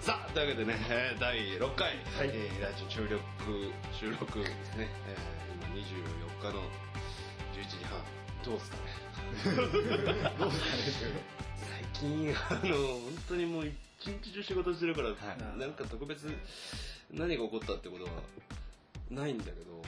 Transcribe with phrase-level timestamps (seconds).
[0.00, 1.92] さあというわけでね、えー第6回、
[2.22, 3.20] えーラジオ収録
[3.92, 6.62] 収録ですね、えー今24日の
[7.52, 8.00] 11時半。
[8.44, 8.82] どうですかね？
[10.38, 10.64] どうです
[11.04, 11.12] かね？
[11.92, 13.74] 最近あの本当にもう一
[14.06, 15.58] 日中仕事してるから、はい。
[15.58, 16.26] なんか特別
[17.12, 18.10] 何が起こったってことは
[19.10, 19.82] ないんだけど、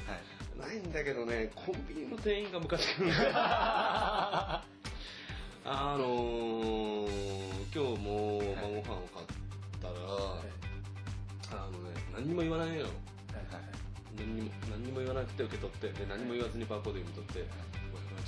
[0.63, 4.63] ないんだけどねコンビニの店員が昔から。
[5.65, 9.09] あのー、今日も晩ご飯を
[12.15, 12.83] 何にも言わないのよ。
[12.83, 13.63] はいはい
[14.17, 17.49] 何にも何にも言わなくて受け取ってで何も言わずにバーコード読み取って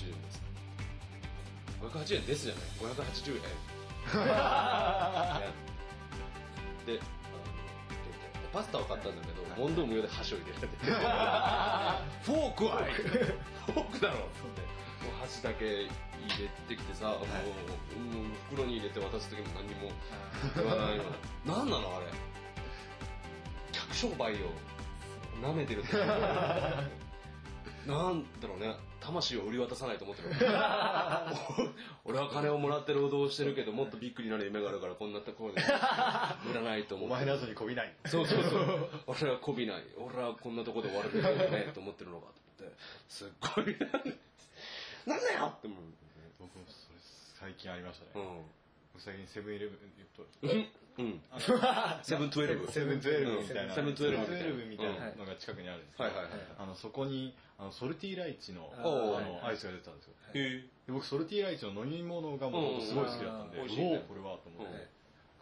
[0.00, 0.42] 580円です。
[1.80, 2.64] 580円ですじゃない。
[2.96, 3.42] 580円。
[6.84, 7.04] であ
[8.42, 10.76] のパスタを買ったんだけど問答無用で箸を入れられて。
[12.24, 12.84] フォークは
[13.66, 14.14] フォークだろ。
[14.14, 14.60] っつって
[15.04, 15.88] もう箸だけ入
[16.40, 17.28] れてきてさ、もうもう
[18.50, 19.92] 袋に入れて渡す時も何にも
[20.56, 21.04] 言わないの
[21.44, 22.06] 何なのあれ。
[22.06, 22.33] 客
[23.94, 24.36] 商売を
[25.42, 25.96] 舐めてるって
[27.86, 28.74] なんだろうね。
[29.00, 30.30] 魂を売り渡さないと思ってる。
[32.04, 35.60] 俺は金をもらって労働してるけどもっとビッグになる夢があるからこんなところで
[36.50, 37.94] 売らないと思ってお前の後にこびない。
[38.06, 38.88] そうそうそう。
[39.06, 39.84] 俺はこびない。
[39.98, 42.78] 俺はこんなところで終わるべきだよねと思ってるのかと思って。
[43.08, 43.76] すっごい。
[45.06, 45.84] なんだよって思う。
[46.38, 46.98] 僕もそれ
[47.38, 48.42] 最近ありましたね、うん。
[48.94, 49.78] 僕最近セブンイレブン
[50.16, 50.22] と
[50.98, 51.20] うん。
[52.02, 52.70] セブントゥエルブ。
[52.70, 53.74] セブントゥエルブみたいな。
[53.74, 54.10] セブントゥエ
[54.44, 55.10] ルブみたいな。
[55.16, 60.14] のが近くにあるんですけど、はいはいはいあのそこにあのソルティーライチのあのアイスが出てたんですよ。
[60.34, 64.88] へえで僕ソルティーライチの飲み物がもうすごい好きだったんで、うんお美味しいねおこれはと思っうんて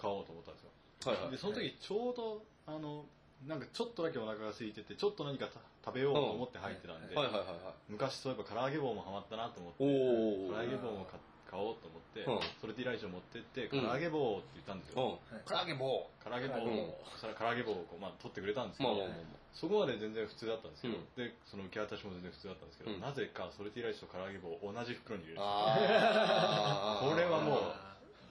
[0.00, 1.30] 買おうと思ったんですよ、はいはい。
[1.32, 3.04] でその時ちょうどあの
[3.46, 7.74] なんかちょっとだけお腹が空いててちょっと何かた食べようと思って入ってたんで、はいはいはいはい。
[7.88, 11.18] 昔そういえば唐揚げ棒もハマったなと思って唐揚げ棒も買
[11.52, 12.40] 買おうと思って、うん。
[12.64, 15.44] ソルティーライチを持ってって唐揚げ棒って言ったんですよ、うん。
[15.44, 16.08] 唐揚げ棒。
[16.24, 16.64] 唐揚げ棒。
[16.64, 16.88] うん。
[16.88, 21.04] を、そしたら唐揚げ棒をこう、まあ、取ってくれたんですけど、まあまあまあまそこまで全然普通だったんですけど、うん。
[21.12, 23.04] でその受け渡しも全然普通だったんですけど、うん。
[23.04, 27.12] なぜかソルティーライチと唐揚げ棒を同じ袋に入れるあー。
[27.12, 27.76] これはもう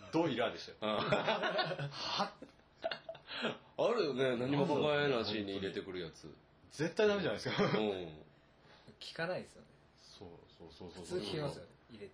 [0.09, 0.97] ドイラーでしたよ。
[3.81, 6.25] あるよね何も考えなしに入れてくるやつ。
[6.73, 7.69] 絶対ダメじゃないですか、うん。
[8.99, 9.67] 聞かないですよね。
[10.17, 11.19] そうそうそうそう。
[11.19, 12.09] 普通聞きますよね入れ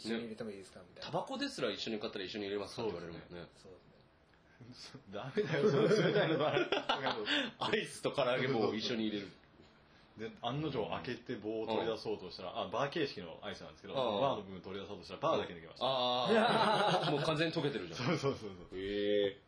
[0.00, 1.10] 一緒に入れてもいいですかみたいな。
[1.12, 3.44] タバコですら一緒に買ったら一緒に入れますかって言われるもんね。
[3.60, 5.00] そうですね。
[5.12, 9.28] ダメだよその冷たいのとアイスと唐揚げ棒を一緒に入れる。
[10.18, 14.20] で案の定開けて棒を取り出そうとしたら、あバー形式のアイスなんですけど、うん。
[14.20, 17.98] バーの部分取り出そうとしたらバーだけ抜けました、ああもう完全に溶けてるじゃん。
[18.20, 18.78] そうそうそうそう。
[18.78, 19.38] へえ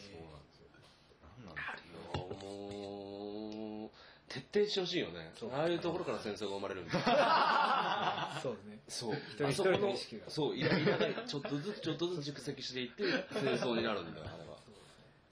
[0.00, 0.72] そうなんですよ
[1.20, 1.60] なんなんだ
[2.44, 5.32] もう徹底してほしいよね。
[5.52, 6.92] ああいうところから戦争が生まれるんだ
[8.42, 8.78] そうね。
[8.88, 9.16] そう。
[9.44, 9.94] あそこの
[10.28, 14.58] そういらいらないちょっとずつちょっとずつ蓄積していって戦争になるんだよあれは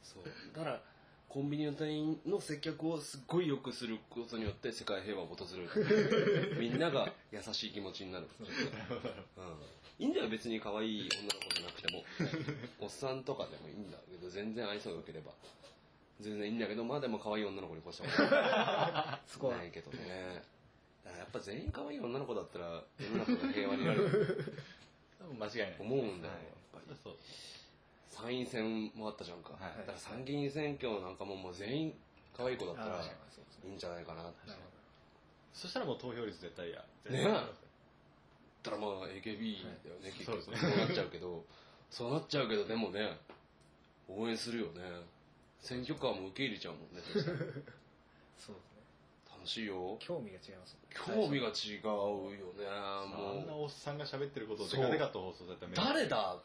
[0.02, 0.24] そう
[0.56, 0.80] だから
[1.28, 6.56] コンビニの店員の接客をすっごい良くすることによって世界平和を訪れる。
[6.60, 8.46] みんなが優しい気持ちになる、うん、
[9.98, 12.04] いいんだよ別に可愛い女の子じゃなくても。
[12.80, 15.32] おっさんとかでもいいんだけど全然愛想が良ければ
[16.20, 19.56] 全然いいんだけどまあでも可愛い女の子に越したことは そこは。
[19.56, 20.42] ないけどね。
[21.04, 24.54] だからやっぱ全員可愛い女の子だったら世の中が平和になる
[25.18, 25.76] 多分間違いない。
[25.80, 26.44] 思うんだよはい。
[26.44, 26.96] やっぱり。
[27.02, 27.16] そう
[28.08, 29.78] 参院選もあったじゃんか、はい。
[29.78, 31.98] だから参議院選挙なんかももう全員
[32.36, 34.52] 可愛い子だったらいいんじゃないかなって。
[35.52, 37.64] そしたらもう投票率絶対や絶ねえ。
[38.62, 40.70] たらまあ AKB だよね、結局そうですね。
[40.70, 41.44] そうなっちゃうけど。
[41.90, 43.18] そうなっちゃうけどでもね
[44.08, 44.80] 応援するよね
[45.64, 48.54] 選挙カーも受け入れちゃうもんね そうですね。
[49.34, 49.96] 楽しいよ。
[50.00, 50.76] 興味が違います。
[50.94, 53.16] 興味が違うよねあんな
[53.52, 56.36] もうおっさんが喋ってることをデカデカと放送されたら誰だ？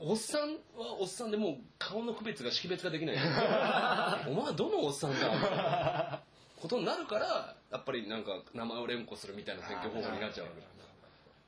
[0.00, 3.16] おっさんはおっさんでもう顔の区別が識別ができない。
[4.28, 5.16] お前はどのおっさんだ？
[5.16, 6.22] みたいな
[6.60, 10.60] ことになるからやっぱりなんか名前を連呼するみたいな選挙方法になっちゃうわけ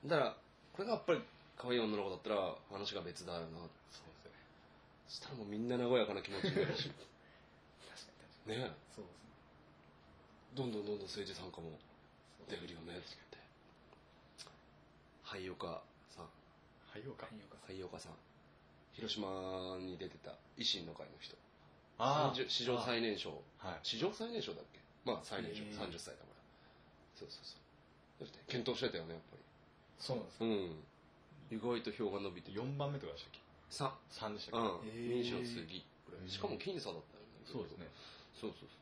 [0.08, 0.36] だから。
[0.72, 1.20] これがやっぱり
[1.58, 3.46] 可愛い女の子だったら話が別だよな。
[3.90, 4.09] そう
[5.10, 6.88] したらもうみんな和やかな気持ちになるし。
[7.90, 8.58] 確かに確かに。
[8.62, 8.70] ね。
[8.94, 9.30] そうですね。
[10.54, 11.78] どんどんどんどん政治参加も
[12.48, 13.16] 出るよねって
[15.22, 16.28] はい岡さん。
[16.90, 17.26] はいようか。
[17.26, 18.12] はいよかはい岡さん。
[18.92, 21.36] 広島に出てた維新の会の人。
[21.98, 23.42] あ30史上最年少。
[23.58, 23.80] はい。
[23.82, 24.80] 史上最年少だっけ？
[25.04, 25.62] まあ最年少。
[25.62, 26.40] へー30歳だから。
[27.16, 27.56] そうそうそ
[28.22, 28.24] う。
[28.24, 29.36] だって検討してたよねやっぱ
[29.98, 30.84] そうなんですりうん。
[31.50, 33.40] 意外と票が伸びて4番目とかでしたっけ？
[33.70, 35.08] 3 3でしたっうん。
[35.08, 35.30] 民主
[36.26, 37.42] しかも僅差だったよね。
[37.46, 37.86] けそうですね。
[38.34, 38.76] そうそうそ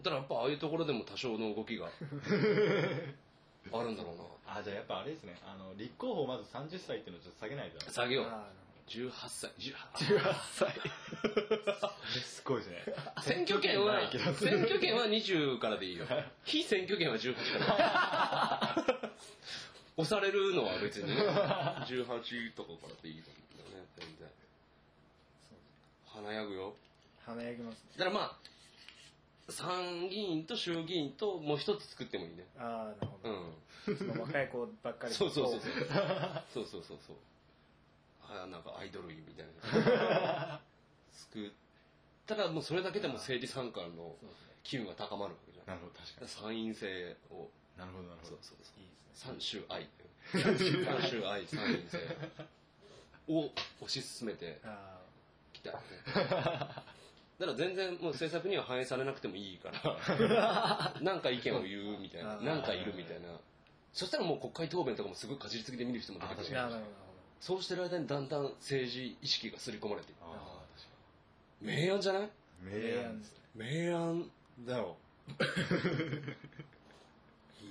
[0.00, 0.04] う。
[0.04, 1.86] だからやっぱああいうところでも多少の動きが
[3.72, 4.58] あるんだろうな。
[4.58, 5.38] あじゃあやっぱあれですね。
[5.44, 8.24] あの立候補をまず30歳っていうのをちょっと下げないと下げよう。
[8.26, 8.44] あーなる
[8.88, 9.50] 18歳。
[9.58, 10.72] 18 18歳。
[12.20, 12.84] すごいですね。
[13.22, 16.06] 選挙権は選挙権は20からでいいよ。
[16.44, 18.92] 非選挙権は18から
[19.96, 21.14] 押されるのは別にね。
[21.16, 23.41] 18とかからでいいと思
[23.96, 24.28] 全然。
[25.48, 26.24] そう。
[26.24, 26.74] 華やぐよ。
[27.24, 27.90] 華やぎますね。
[27.98, 32.46] だからまあ参議院と衆議院ともう一つ作ってもいいね。
[32.58, 35.14] ああなるほうど、んそ若い子ばっかり。
[35.14, 35.72] そうそうそうそう。
[36.54, 36.66] そう。
[36.66, 37.16] そうそうそう
[38.28, 40.60] あなんかアイドルみたいな。
[41.12, 41.50] 作っ
[42.26, 46.28] たらもうそれだけでも政治参加のそうで機運が高まるわけじゃななるほど確かに。
[46.28, 47.50] 参院制を。
[47.76, 48.80] なるほどなるほそうどそうそう。
[48.80, 49.34] いいですね。
[49.34, 49.88] 三州愛。
[50.32, 51.98] 三州愛三院制。
[53.28, 53.50] を
[53.82, 54.98] 推し進めてあ
[55.52, 55.86] きただか
[57.38, 60.92] ら全然もう政策には反映されなくてもいいから。
[61.02, 62.36] なんか意見を言うみたいな。
[62.36, 63.28] なんかいるみたいな。
[63.92, 66.70] そしたらもう国会答弁とかもすごいかじりつきで見る人も出てくるあ。
[66.70, 66.74] し
[67.40, 70.18] そうしてる間にだんだん政治意識が刷り込まれていく。
[71.60, 72.28] 明暗じゃない？
[72.62, 72.70] 明
[73.04, 73.88] 暗ですね。
[73.88, 74.30] 明暗
[74.60, 74.96] だよ。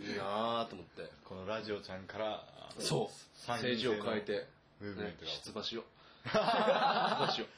[0.01, 1.09] いいなぁと思って。
[1.23, 2.43] このラジオちゃんから、
[2.79, 3.09] そ
[3.47, 3.49] う。
[3.51, 4.33] 政治を変えて。
[4.33, 4.47] ね
[4.81, 5.31] ムーブメントが。
[5.31, 5.85] 出馬しよう。
[6.27, 7.49] 出馬しよう。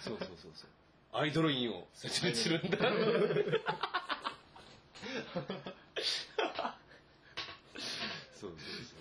[0.00, 0.70] そうそうそうそう。
[1.12, 2.78] アイドル院を設立するんだ。
[2.78, 2.84] そ
[8.48, 8.98] うそうそう。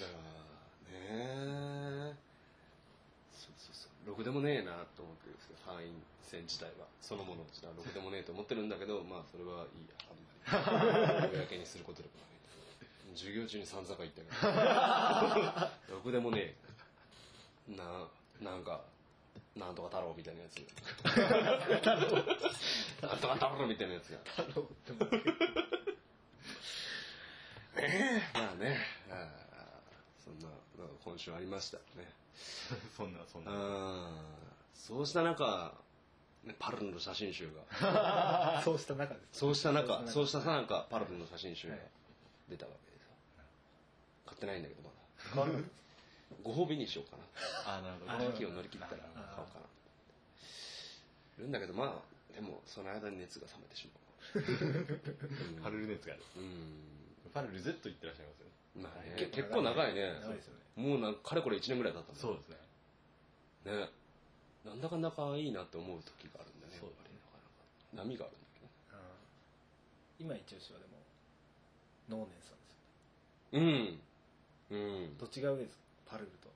[0.00, 2.14] だからね
[3.32, 4.08] そうそうそう。
[4.08, 6.86] ろくでもねえなと思ってるんですよ参院選自体は。
[7.00, 9.94] そのもの自体はろくでもねえと思ってるんだけどまあそれはいいや。
[10.08, 11.36] あんまり。
[11.36, 12.37] 公にすることでもない
[13.18, 14.28] 授業中にさんざか言ったけ
[15.90, 16.54] どろくでもね
[17.68, 17.76] え。
[17.76, 17.84] な
[18.40, 18.80] なんか
[19.56, 20.58] なんとか太郎みたいなやつ。
[23.02, 24.18] なんとか太郎みたいなやつが。
[24.24, 25.10] 太郎っても
[28.34, 28.78] まあね。
[29.10, 30.46] あーそんな
[30.78, 32.08] のが今週ありましたね。
[32.96, 33.50] そんな、そんな。
[33.50, 34.06] うん
[34.74, 35.74] そうした中、
[36.44, 37.50] ね、パルルの写真集
[37.82, 38.62] が。
[38.64, 39.40] そうした中です。
[39.40, 40.60] そうした中そうした中。
[40.62, 41.86] 中パルルの写真集がはい。
[42.50, 42.87] 出たわけ
[44.38, 44.86] ってないんだけど。
[45.34, 45.50] まだ
[46.44, 47.26] ご褒美にしようかな。
[47.78, 48.12] あ、なるほど。
[48.12, 49.66] この時期を乗り切ったら買おうあかな。
[51.38, 53.98] いるんだけどまあでもその間に熱が冷めてしまう。
[55.62, 56.22] パルル熱がある。
[56.36, 57.30] うん。
[57.34, 58.52] パルル Z 行ってらっしゃいますよね。
[58.78, 60.14] まあね結構長いね。
[60.22, 60.62] 長いですよね。
[60.76, 62.56] もうなんかかれこれ1年ぐらい経ったそうですね。
[63.66, 63.90] ね。
[64.64, 66.76] なんだかんだかいいなって思う時があるんだね。
[66.78, 68.72] そうやっぱりなかなか波があるんだけどね。
[70.20, 70.98] うん今一押しはでも、
[72.08, 72.80] 能年さんですよ。
[73.52, 74.00] うん
[74.70, 75.18] うん。
[75.18, 75.76] どっちが上です。
[75.76, 75.82] か
[76.12, 76.48] パルルと。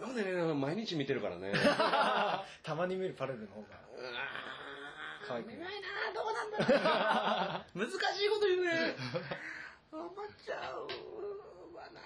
[0.00, 1.52] なんでね毎日見てるからね。
[2.62, 3.68] たまに見るパルルの方が。
[5.26, 5.58] 可愛くない？
[5.58, 5.64] な
[6.14, 7.86] どうなんだろう。
[7.86, 8.96] 難しいこと言うね。
[9.92, 10.10] 思っ
[10.44, 12.00] ちゃうわな。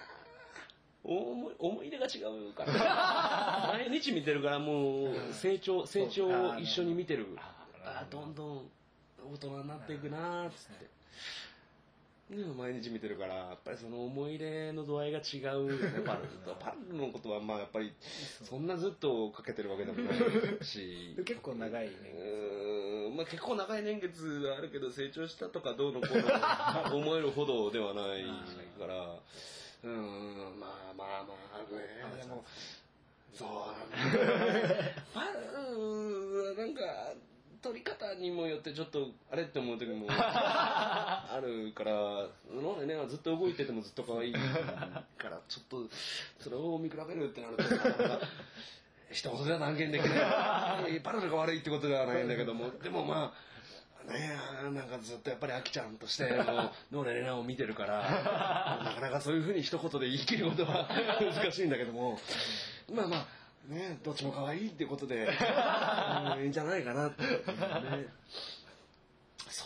[1.03, 2.19] 思い思い入れが違
[2.49, 3.69] うから。
[3.73, 7.25] 毎日見てるからもう成長成長を一緒に見てる。
[7.83, 8.71] あどんどん
[9.33, 10.87] 大人になっていくなーっつって
[12.29, 15.67] 毎日見てるからやっぱりその思い入れの度合いが違う。
[15.71, 16.01] よね。
[16.05, 17.93] パルルとパルルのことはまあやっぱり
[18.43, 20.17] そんなずっとかけてるわけでもない
[20.65, 21.13] し。
[21.15, 21.91] で結構長いね。
[22.13, 23.15] うーん。
[23.15, 28.25] まあ、結構長い年月はあるけど成長したとかどうのこうの思えるほどではない
[28.77, 28.95] から。
[29.83, 30.59] うーん。
[30.59, 32.21] まあまあまあね。
[32.21, 32.43] でも
[33.33, 33.47] そう。
[33.95, 34.19] なんだ
[35.13, 35.37] パル
[36.49, 36.81] はなんか
[37.61, 44.39] 取り方にもよってちょっとあれって思う時も あるからなんでねずっと動いててもずっと可愛いか
[45.29, 45.89] らちょっと
[46.39, 47.63] それを見比べるってなると
[49.11, 51.01] 一言では断言できない。
[51.01, 52.69] パルルが悪いってことではないんだけども。
[52.83, 58.01] でもまあねえなんかずっとやっぱりアキちゃんとして のノーレレナを見てるから
[58.83, 60.87] なかなかそういうふうに一言で言い切ることは
[61.19, 62.19] 難しいんだけども。
[62.93, 63.25] まあまあ
[63.67, 65.27] ねどっちも可愛いってことで。
[66.35, 67.27] うんいいんじゃないかなって、ね、
[69.49, 69.65] そ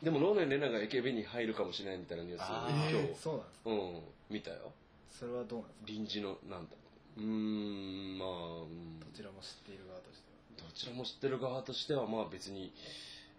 [0.00, 3.70] うでもノーレレナが AKB に入るかもしれないみたいなニュースあ今えー日、そうなんですか。
[3.70, 4.72] うん、見たよ。
[5.10, 5.86] それはどうなんですか？
[5.86, 6.72] 臨時のなんだ。
[6.72, 6.76] ろ
[7.18, 8.28] ううーんまあ、
[8.62, 9.00] うん。
[9.00, 10.68] どちらも知っている側としては。
[10.68, 12.72] どちらも知ってる側としてはまあ別に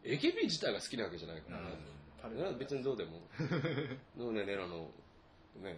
[0.04, 1.66] AKB 自体が好きなわけじゃないからね、
[2.22, 3.22] パルね別にどうでも。
[4.18, 4.90] どうねレナの
[5.62, 5.78] ね。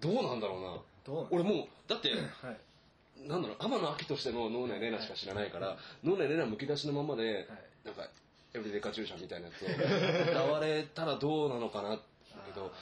[0.00, 3.28] どうなんだろうなどう俺もうだってかはい。
[3.28, 7.46] なんだろう天野秋としての能年レナしか知らないから能年レナむき出しのままではい。
[7.84, 8.08] なんか
[8.54, 11.98] エブリデイカチューシャみたいなやつを歌われたらどうなのかな
[12.46, 12.72] けど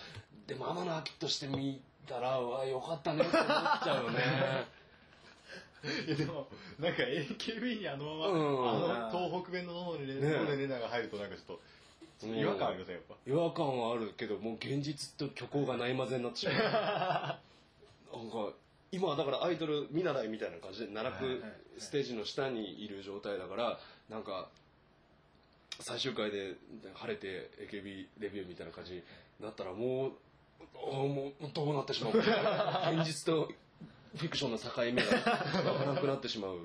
[0.47, 4.19] でも天野秋として見たらうわよかったねって思っちゃうよね。
[6.07, 6.47] いやでも、
[6.79, 8.69] なんか AKB にあのまま、うん。
[8.69, 11.61] あの東北弁のノーネレナが入るとなんかちょっと、
[12.25, 12.39] うん。
[12.39, 13.15] 違和感ありませんやっぱ。
[13.27, 17.37] 違和感はあるけどもう現実と虚構がない混ぜになってしまう
[18.13, 18.53] なんか
[18.91, 21.43] 今はだからアイドル見習いみたいな感じで奈落
[21.79, 23.79] ステージの下にいる状態だから
[24.11, 24.49] なんか
[25.81, 26.55] 最終回で
[26.95, 29.03] 晴れて AKB レビューみたいな感じに
[29.41, 30.13] なったらもう
[30.89, 33.51] もうどうなってしまう現実と
[34.17, 36.57] フィクションの境目が分からなくなってしまう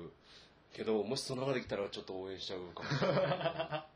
[0.74, 2.88] けどもしその流れできたらちょっと応援しちゃうかも。
[2.90, 3.88] しれない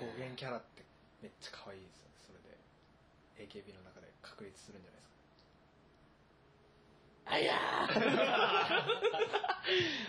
[0.00, 0.82] 方言キャラって
[1.22, 2.16] めっちゃ可愛いですよね。
[2.24, 4.99] それで AKB の中で確立するんじゃない
[7.30, 7.44] あい。
[7.44, 7.54] や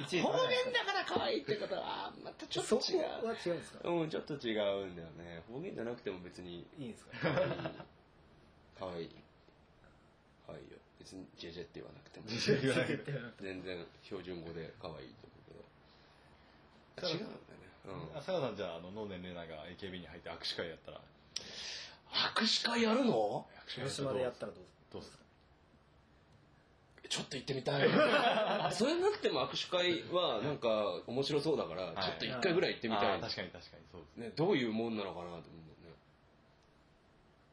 [0.07, 3.89] 一位方言だから可愛いってことはまたちょっと違そこは違うんですか？
[3.89, 5.43] ううんちょっと違うんだよね。
[5.47, 7.11] 方言じゃなくても別にいいんですか？
[8.79, 9.09] 可愛い。
[10.47, 10.77] 可愛いよ。
[10.99, 12.25] 別にジェジェって言わなくても。
[12.61, 15.35] 言わなくて全然標準語で可愛いと思
[16.97, 17.09] うけど。
[17.09, 17.37] 違うんだよね。
[17.85, 18.13] うん。
[18.15, 21.01] 佐賀さんじゃああの能年玲奈が AKB に入って握手会やったら。
[22.35, 23.47] 握手会やるの？
[23.67, 25.20] 広島でやったらどうどうですか
[27.11, 27.89] ちょっと行ってみたい。
[28.71, 31.95] それなくても握手会はなんか面白そうだからはい。
[31.97, 33.11] ちょっと一回ぐらい行ってみたい。
[33.11, 33.19] あー。
[33.19, 34.27] 確かに確かにそうですね。
[34.27, 35.43] ね、どういうもんなのかなと思う
[35.83, 35.91] ね。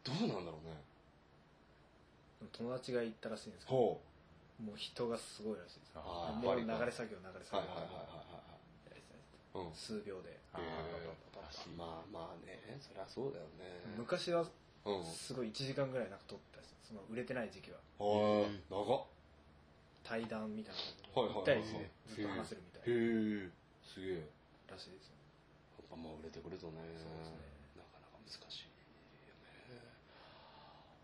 [0.04, 0.78] どうなんだろうね。
[2.52, 4.00] 友達が行ったらしいんですけどほ
[4.62, 5.92] もう人がすごいらしいです。
[5.96, 7.58] ああーもう流れ作業流れう作業。
[7.58, 8.38] はいはいはいは
[8.86, 9.66] いやりはい。
[9.66, 9.74] うん。
[9.74, 10.38] 数秒で。
[11.76, 13.82] まあまあねそりゃそうだよね。
[13.96, 14.46] 昔は
[14.84, 15.04] うん。
[15.04, 17.78] すごい1時間ぐらいなんか撮ったりその売れてない時期は。
[17.98, 19.06] はい長っ
[20.08, 20.80] 対談みたいな。
[21.20, 22.88] はいはいはい行ったりしてずっと話せるみたいな。
[22.88, 23.50] へえ
[23.84, 24.16] すげえ。
[24.16, 24.24] やっ
[24.72, 25.18] らしいですよ
[25.90, 26.80] ぱまあ売れてくるとね。
[26.96, 27.36] そうですね。
[27.76, 29.84] なかなか難しいよね。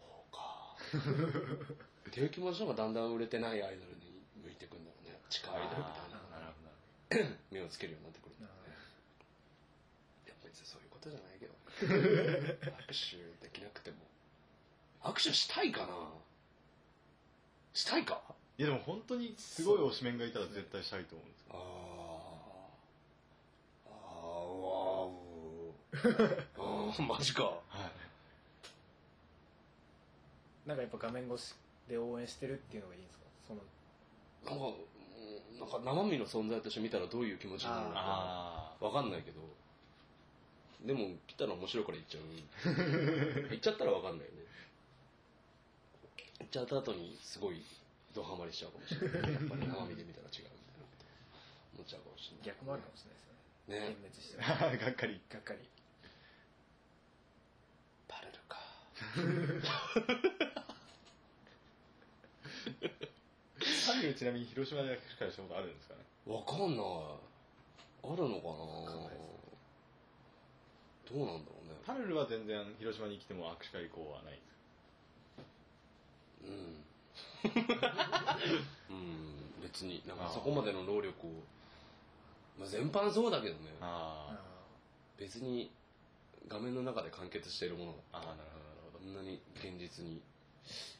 [0.00, 0.76] ほうか
[2.08, 5.18] っていう気持ちの方がだんだん売れてないアイドルに向いてくんだろうね。
[5.28, 6.20] 地下アイドルみたいな。
[6.40, 8.76] なるほどなる 目をつけるようになってくるんだなよね
[10.26, 11.54] いや別にそういうことじゃないけど。
[11.84, 13.98] 握手できなくても。
[15.02, 16.12] 握手したいかな？
[17.74, 18.22] したいか？
[18.56, 26.04] いやでも本当にすごい推しメンがいたら絶対したいと思うんですけあどー。
[26.06, 26.90] あーわー。
[26.90, 27.42] あ ーマジか。
[27.44, 27.52] は
[30.66, 30.68] い。
[30.68, 31.54] なんかやっぱ画面越し
[31.88, 33.24] で応援してるっていうのがいいんですか？
[33.48, 33.60] その。
[34.44, 39.40] なんかうんなんか生身の存在として見たらどういう気持ちになるのかあわかんないけど。
[40.82, 42.24] でも来たら面白いから行っちゃう。
[43.50, 44.38] 行っちゃったらわかんないよね。
[46.40, 47.62] 行っちゃった後にすごい
[48.14, 49.32] ドハマりしちゃうかもしれない。
[49.34, 51.04] やっぱり生身で見たら違うみたいなこと
[51.74, 52.46] 思っちゃうかもしれない。
[52.46, 53.74] 逆もあるかもしれないですよね。
[53.74, 53.98] ね。
[53.98, 54.38] 幻滅して。
[54.86, 55.20] がっかり。
[55.28, 55.58] がっかり。
[58.08, 58.58] バレるか。
[63.84, 66.04] サミュちなみに広島で握手会したことあるんですかね？
[66.26, 66.86] わかんない。
[68.04, 69.10] あるのかな？
[71.10, 71.74] どうなんだろうね。
[71.86, 74.44] パルルは全然広島に来ても握手会以降はないです
[76.44, 76.84] うん
[78.90, 79.62] うん。
[79.62, 81.30] 別になんかそこまでの労力を、
[82.58, 83.74] まあ、全般そうだけどね。
[83.80, 84.38] あ
[85.18, 85.70] 別に
[86.48, 87.92] 画面の中で完結しているもの。
[87.92, 88.44] だあなるほどなる
[88.92, 90.20] ほこんなに現実に。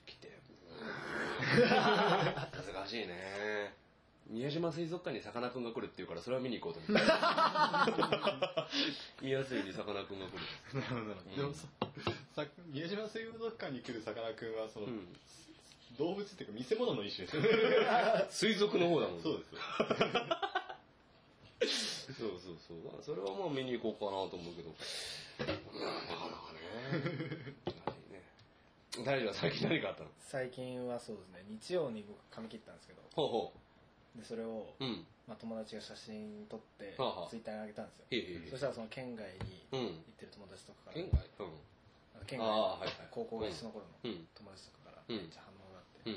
[0.07, 0.39] 来て。
[1.65, 3.75] 難しいね。
[4.29, 7.13] 宮島水族館にさかなクンが来るっていうからそれは見に行こうと思って。
[9.21, 10.41] 言 いやすいにさかなクンが来る。
[10.73, 11.05] どなるほど。
[11.05, 11.37] なるほど、うん。
[11.37, 11.67] でもさ
[12.35, 15.15] さ宮島水族館に来るさかなクンはその、うん
[15.99, 17.37] 動物っていうか見せ物の一種です。
[17.37, 17.43] よ
[18.21, 19.53] ね水族の方だもんそうです。
[19.55, 19.59] よ
[22.15, 24.71] そうそうそうまあそれはまあ見に行こうかなと思うけど。
[25.41, 26.61] なかなかね。
[28.13, 28.23] ね。
[29.05, 30.11] 大丈夫最近何かあったの？
[30.21, 31.45] 最近はそうですね。
[31.49, 33.03] 日曜に僕髪切ったんですけど。
[33.15, 33.53] ほうほ
[34.17, 35.07] でそれを、ううん。
[35.27, 37.31] まあ、友達が写真撮ってはあはあ。
[37.31, 38.51] ツイッターに上げたんですよ。
[38.51, 41.49] そしたらその県外にうん行ってる友達とかから県外う
[42.23, 42.27] ん。
[42.27, 42.91] 県外はいはい。
[43.11, 44.29] 高校が一緒の頃のうん。
[44.35, 45.17] 友達とかからうん。
[45.17, 45.63] めっちゃ反応
[46.06, 46.14] うん。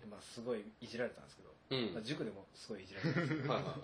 [0.00, 1.94] でまあ、すごいいじられたんですけど、うん。
[1.94, 3.52] まあ、塾でもすごいいじられたんですよ。
[3.52, 3.74] はいは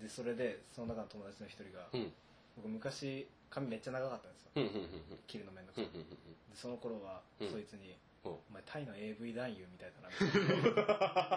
[0.00, 2.12] でそれでその中の友達の一人が、いうん。
[2.56, 4.50] 僕昔髪めっちゃ長かったんですよ。
[4.56, 6.16] うんうんうん切るのめんどくさい、うんうんうんで
[6.54, 7.50] その頃は、うん。
[7.50, 10.10] そいつにほう「お前タイの AV 男優みたいだな」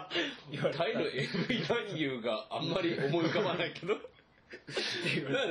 [0.77, 3.95] タイの AV 男優があんまり思い浮かばないけど。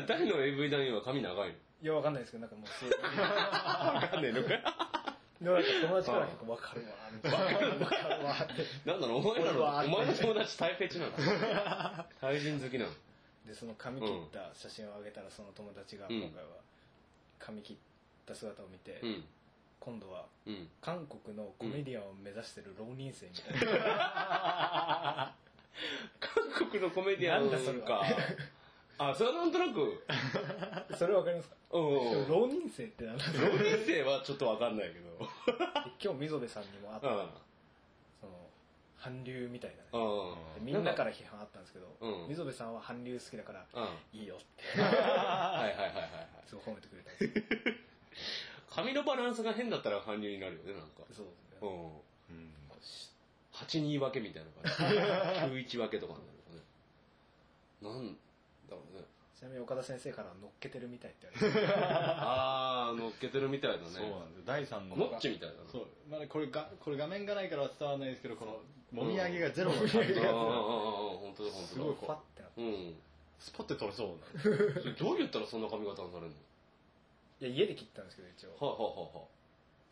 [0.06, 1.54] タイの AV 男優は髪長いの？
[1.82, 4.93] いやわかんないですけどなんかもうそう わかんねえのか
[5.40, 8.88] でもなんか友達から結構わかるわみたいなわかるわって。
[8.88, 11.06] なんだろうお前らのお前の友達タイフェチな。
[11.06, 11.12] の
[12.20, 12.90] タイ人好きなの
[13.46, 16.20] でその髪切った写真をあげたらその友達がうん。
[16.20, 16.50] 今回は
[17.38, 17.76] 髪切っ
[18.26, 19.24] た姿を見て、うん。
[19.80, 20.68] 今度はうん。
[20.80, 25.34] 韓国のコメディアンを目指してる浪人生みたいな、
[26.20, 27.86] 韓国のコメディアンなんだそれは。
[27.86, 28.02] か
[28.98, 30.04] あ、それはなんとなく、
[30.96, 31.56] それわかりますか？
[31.72, 32.26] うんうんうん。
[32.26, 35.28] でも浪人生ってなんだ浪人生はちょっとわかんないけど。
[36.02, 37.28] 今日溝部さんにもあった、うん。
[38.20, 38.50] その
[38.98, 40.64] 韓流みたいなねうん。
[40.66, 43.82] でみんなから批判あったんですけど、うん溝部さんは韓流好きだからうん。
[43.82, 46.28] はいいいよって はいはいはいはい。
[46.46, 47.74] すごい褒めてくれたんですよ
[48.70, 51.02] 髪のバランスが変だったら韓流になるよね、なんか。
[51.12, 51.86] そうですねうん。
[51.86, 52.54] うん
[53.52, 54.96] 8、2分けみたいな感じ。
[54.96, 56.38] 9、1分けとかになる
[57.88, 58.02] よね。
[58.02, 58.18] なん
[58.68, 59.04] だろうね。
[59.35, 63.85] ちなみに岡田先生からは乗っけてるみたいって言われてあー、乗っけてるみたいだね。
[63.90, 64.44] そうなんですよ。
[64.47, 65.71] 第3のノッチみたいだな。
[65.71, 70.06] そう、まだこれがこれ画面がないからは伝わらないですけどこのもみあげがゼロの感じうんうん。
[70.06, 70.33] うんうん、が
[71.18, 71.66] 本当だ本当だ。
[71.66, 72.94] すごいこパッてなってうん。
[73.40, 74.23] スポッて取れそうな。
[74.94, 76.33] どう言ったらそんな髪型になるの？
[76.33, 78.54] いや家で切ったんですけど一応。
[78.64, 79.26] はあ、はあは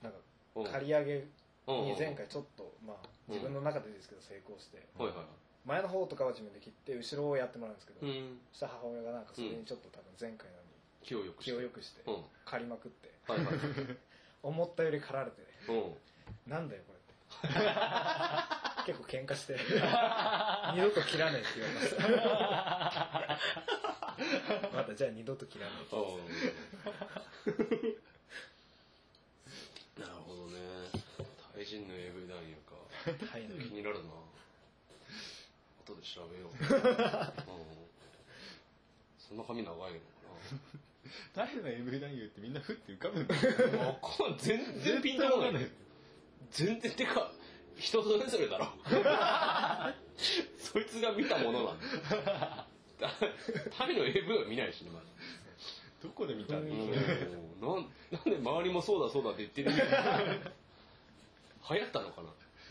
[0.03, 0.19] なんか
[0.57, 1.27] あはあ、刈り上げ
[1.67, 2.97] うんに前回ちょっとまあ
[3.29, 4.79] 自分の中でですけど成功して。
[4.97, 5.27] はいはいはい。
[5.65, 8.39] 前の方とかは自分で切って後ろをやってもらうんですけど、うん。
[8.51, 10.63] そしたら母親がなんかそれにちょっと多分前回のよ
[11.03, 11.53] 気をよくして。
[11.53, 12.25] うに気を良くしてうん。
[12.45, 13.57] 刈りまくってはいはい。
[14.43, 15.95] 思ったより刈られてうん。
[16.51, 17.13] なんだよこれって
[18.87, 19.57] 結構喧嘩して
[20.75, 23.01] 二度と切らねえって言われまし
[24.71, 25.97] たまたじゃあ二度と切らねえって
[30.01, 30.59] なるほどね。
[31.55, 32.75] タイ人の AV 男優か。
[33.31, 34.11] はい気になるな。
[35.93, 36.53] 後で調べよう。
[37.53, 37.65] うん。
[39.19, 40.03] そんな髪長いのか
[41.35, 44.01] 誰の AV 男優ってみんなふって浮かぶんですよ
[44.39, 45.71] 全然ピンとこない。
[46.51, 47.33] 全然てか
[47.77, 48.73] 人それぞれだろ。
[50.59, 52.67] そいつが見たものなんだ。
[53.77, 55.07] タイの AV は見ないしねまず
[56.03, 56.91] どこで見たんですうん
[57.61, 59.71] かなんで周りもそうだそうだって言ってる
[61.71, 62.29] 流行ったのかな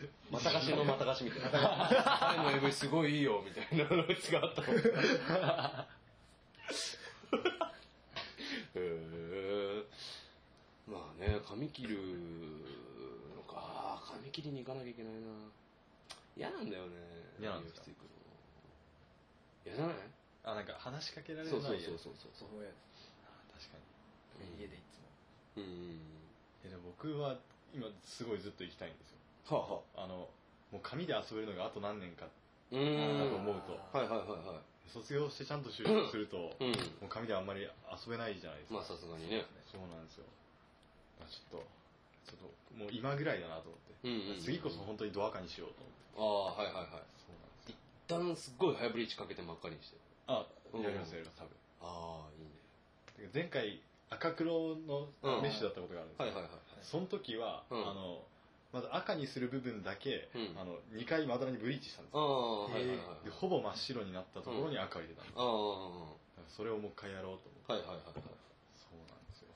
[0.31, 1.87] またがしのまたがしみたいな。
[2.19, 4.67] タイの AV すごいいいよみたいなやつがあったの。
[8.75, 9.83] へえ
[10.87, 11.97] まあね髪切る
[13.35, 14.01] のか。
[14.07, 15.19] 髪切りに行かなきゃいけないな。
[16.37, 16.91] 嫌なんだよね。
[17.39, 17.87] 嫌なんですか
[19.65, 19.95] 嫌じゃない？
[20.43, 22.31] あなんか話しかけられないそうそうそうそうそう。
[22.49, 22.69] そうや
[23.53, 23.77] 確か
[24.59, 25.07] 家でいつも。
[25.57, 26.01] うん。
[26.65, 27.37] えでも僕は
[27.73, 29.17] 今すごいずっと行きたいんですよ
[29.49, 30.03] はあはあ。
[30.05, 30.27] あの
[30.71, 32.25] もう紙で遊べるのがあと何年か。
[32.71, 33.75] だと思うと。
[33.91, 34.89] はいはいはいはい。
[34.89, 36.71] 卒業してちゃんと就職すると、うん。
[36.71, 37.69] もう紙であんまり遊
[38.09, 39.45] べないじゃないですか、まあさすがにね。
[39.71, 40.25] そうなんですよ。
[41.27, 41.67] ちょっと
[42.27, 44.41] ちょっともう今ぐらいだなと思って、うんうんうん。
[44.41, 45.83] 次こそ本当にドアカにしようと
[46.17, 46.59] 思って。
[46.59, 47.05] ああはいはいはい。
[47.19, 49.97] そうなんです一旦すっごいハイブリーチかけて真っ赤にして。
[50.27, 51.51] あうんやりますやります多分。
[51.83, 53.29] ああいいね。
[53.33, 55.07] 前回赤黒の
[55.41, 56.51] メッシュだったことがあるんですよ、はいはいはい。
[56.83, 57.89] その時は、うん。
[57.89, 58.23] あの
[58.73, 60.59] まず赤にする部分だけ、うん。
[60.59, 66.15] あの2回まだらにブリーチしたんですあよあはいはいはいでほぼ真っ白になったところに赤を入れたんです、ああ。
[66.39, 68.23] だからそれをもう一回やろうと思って、はいはいはいはい。
[68.79, 69.51] そうなんですよ。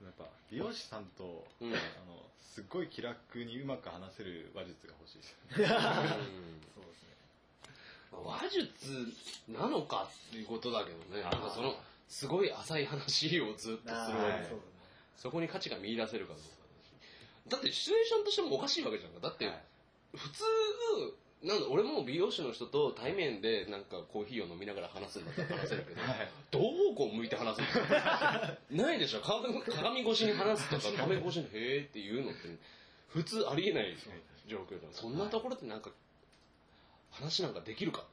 [0.00, 1.72] でもやっぱ美容師さんと、うん。
[1.72, 1.76] あ
[2.08, 6.60] のすっごい気楽にうまく話せる話術が欲しいですうん。
[6.72, 7.12] そうですね。
[8.12, 9.12] 話術
[9.48, 11.22] なのかっていうことだけどね。
[11.22, 11.74] なんかその
[12.08, 14.44] すごい浅い話をずっとするわけあで。
[14.44, 14.58] ーそう
[15.16, 16.61] そこに価値が見出せるかどうか
[17.48, 19.20] だってシチュエーションとしてもおかしいわけじゃんか。
[19.20, 19.62] だって、はい。
[20.16, 20.44] 普通
[21.42, 26.30] なんだ俺も美容師の人と対面でなんかコーヒーを飲みながら話すんだったら話せるけど、はい。
[26.50, 27.62] どうこう向いて話す
[28.70, 28.78] の？
[28.84, 29.20] ないでしょ。
[29.20, 32.40] 鏡鏡越しに話すとか画面越しに「へえ」って言うのって。
[33.08, 33.94] 普通ありえない
[34.48, 35.90] 状況だそんなところでなんか
[37.10, 38.06] 話なんかできるか？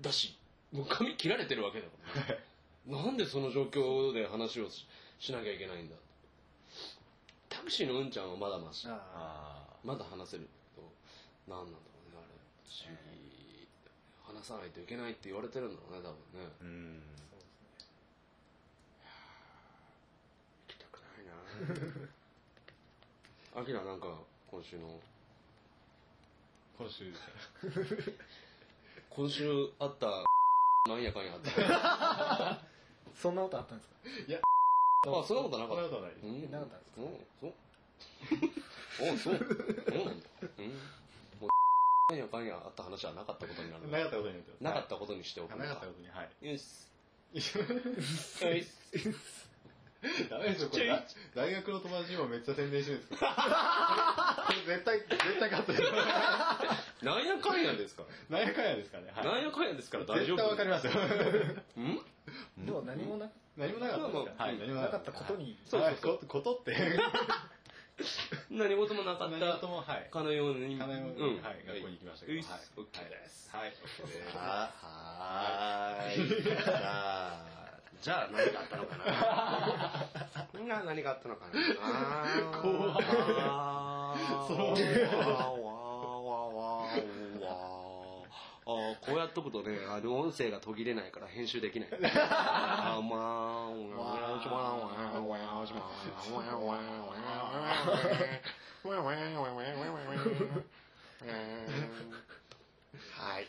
[0.00, 0.38] だし
[0.72, 1.92] もう髪切られてるわけだか
[2.26, 2.40] ら、ね、
[2.86, 4.86] なんでその状況で話をし
[5.18, 5.96] しなきゃいけないんだ？
[5.96, 6.02] タ
[7.64, 10.88] クシーのうんちゃんはまだましああまだ話せるけど
[11.48, 12.26] 何なんだろうねあれ。
[12.64, 13.68] 不思議。
[14.26, 16.48] 話さないといけないって言われてるんだろうね多分ね。
[16.62, 17.58] ーうんあそうですね。
[20.68, 21.32] 行きたくないな
[23.60, 24.08] アキラなんか
[24.50, 25.00] 今週の
[26.78, 27.20] 今週です
[28.10, 28.16] ね
[29.10, 30.24] 今週あった
[30.90, 31.50] なんやかんやあった。
[33.14, 33.90] そんなことあったんです
[34.40, 34.44] か？
[35.06, 35.82] あそんなことなかった。
[35.84, 36.50] そんなことはないうん。
[36.50, 37.02] なかったんですか？
[39.02, 39.34] うんそう。
[39.34, 39.38] おそう。
[39.38, 40.26] そうなんだ。
[40.58, 40.66] うん。
[41.40, 44.62] もうなんやかんやあった話はなかったことになるなかったことになってます。
[44.64, 46.52] なかったことにしておくはいなかったことにはい。
[46.52, 46.62] よし。
[47.34, 47.52] よし。
[50.28, 50.86] ダメですよこれ。
[50.86, 51.02] だ
[51.34, 53.10] 大学の友達にもめっちゃ宣伝してるんです
[54.68, 58.04] 絶対絶対カットですなんやかんやですか？
[58.28, 59.10] なんやかんやですかね。
[59.14, 59.24] はい。
[59.24, 60.92] なんやかんやですから大丈絶対わ夫かりますよ。
[61.78, 61.80] う
[62.60, 62.66] ん？
[62.66, 64.00] でも何もな何もなかっ
[64.36, 65.56] た、はい、何もなかったことに。
[65.66, 66.26] そうそうそう。
[66.26, 66.74] ことって。
[68.50, 69.38] 何事もなかった。
[70.10, 70.76] かのように。
[70.76, 72.38] かのように、うん、はい、学校に行きましたけど。
[72.38, 73.50] はい、です。
[73.54, 73.72] はい。
[74.82, 76.18] はい。
[78.02, 79.04] じゃあ、 何があったのかな？
[80.84, 81.52] 何 があったのかな？
[82.60, 83.00] 怖。
[84.48, 85.73] そう。
[88.66, 91.88] あこうやっとくとねあの音声が途切れないから編集できない。
[92.02, 96.80] あまあおやおおやおやおおやおや
[98.84, 100.22] おやおやおやおやおやおやおやおや、
[103.20, 103.46] はい、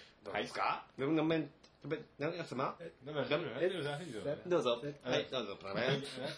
[4.34, 4.82] い、どうぞ。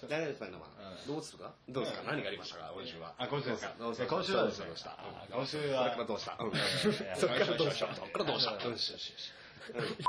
[0.10, 0.58] 何ですか、生
[1.08, 1.54] どうするか？
[1.70, 2.04] どうですか？
[2.12, 2.72] 何がありましたか？
[2.76, 3.14] 今週は。
[3.18, 3.76] あ、今週ですか？
[3.80, 4.04] どうぞ。
[4.10, 6.38] 今週はですねどうしたあ今週それかはらどうした？
[6.40, 6.52] うん。
[7.18, 7.96] そっからどうした？
[7.96, 8.52] そっからどうした？
[8.70, 9.32] よしよしよし。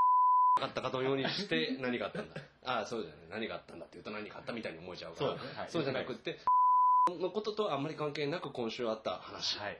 [0.58, 2.40] かったかのようにして何があったんだ？
[2.64, 5.36] ああそうじゃない何があったんだって言うと何があったみたいに思えちゃうから。
[5.68, 6.38] そうじゃなくって
[7.20, 9.58] のこととあんまり関係なく今週あった話。
[9.58, 9.78] はい。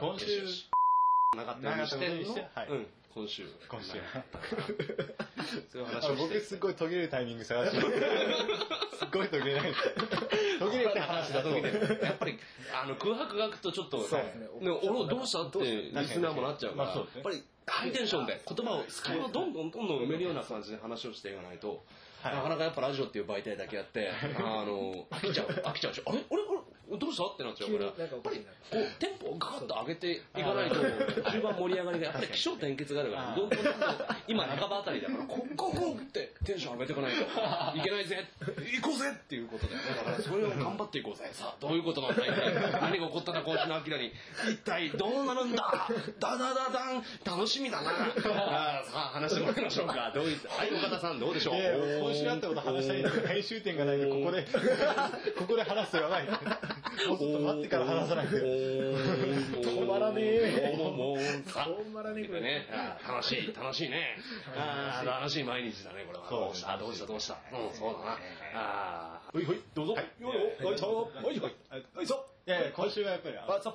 [0.00, 0.42] 今週
[1.36, 2.48] なかったようにして
[3.14, 3.44] 今週。
[3.68, 3.92] 今週。
[5.70, 7.78] そういう話僕すっごい途切れるタイミング探して。
[8.98, 9.62] すっごい途切れない。
[9.62, 11.48] です途切れて話だと。
[11.50, 12.38] やっぱり
[12.72, 14.48] あの空白が空くとちょっとそうですね。
[14.62, 21.84] ね俺どうしたってリスナーもなっちゃうからやっぱりハイテンションで言葉を隙間をどんどんどんどん埋めるような感じで話をしていかないと
[22.20, 22.34] はい。
[22.34, 26.18] なかなかやっぱラジオっていう媒体だけやってあの飽きちゃう飽きちゃうしあれ？
[26.18, 26.42] あれ？
[26.42, 26.63] あれ？
[26.84, 27.24] どうした？
[27.24, 27.90] ってなっちゃうから。
[27.96, 30.76] 急になんかおかしいなこうテンポをガーッと上げていかないと。
[31.30, 33.58] 中盤盛り上がりがやっぱり気象転結があるからどんどん
[34.28, 37.24] 今半ばあたりだからコンコンコンってテンション上げていかないと。
[37.78, 38.28] いけないぜ
[38.80, 41.28] 行こうぜっていうことでだからそれを頑張っていこうぜ。
[41.32, 44.12] さあどういうことなんだ一体何が起こったんだ今週のアキラに。
[44.50, 45.88] 一体どうなるんだ？
[46.20, 47.02] ダダダダン。
[47.24, 47.90] 楽しみだな。
[47.90, 50.12] あーさあ話してもらいましょうか。
[50.14, 50.48] どういった？
[50.50, 51.54] はい岡田さんどうでしょう？
[52.02, 54.46] 今週あったこと話したいんですけど編集点がないんでここで
[55.38, 56.28] ここで話すとやばい
[57.08, 60.76] もうちょっと待ってから話さないと止まらねえ。
[60.76, 61.18] もうもう
[61.50, 62.40] さ止まらねえこれ。
[62.40, 62.66] ね、
[63.06, 64.16] 楽しい、楽しいね。
[64.56, 65.44] あー楽しい。
[65.44, 66.28] 毎日だね、これは。
[66.30, 67.38] どうした、どうした、どうした。
[67.52, 68.18] うん、そうだな。
[68.54, 69.36] あー。
[69.36, 69.94] はいはいどうぞ。
[69.94, 70.06] はい。
[70.20, 70.30] よ
[70.72, 71.52] いとはいはい。
[71.96, 73.72] はいそういやいや今週はやっぱりあやっぱ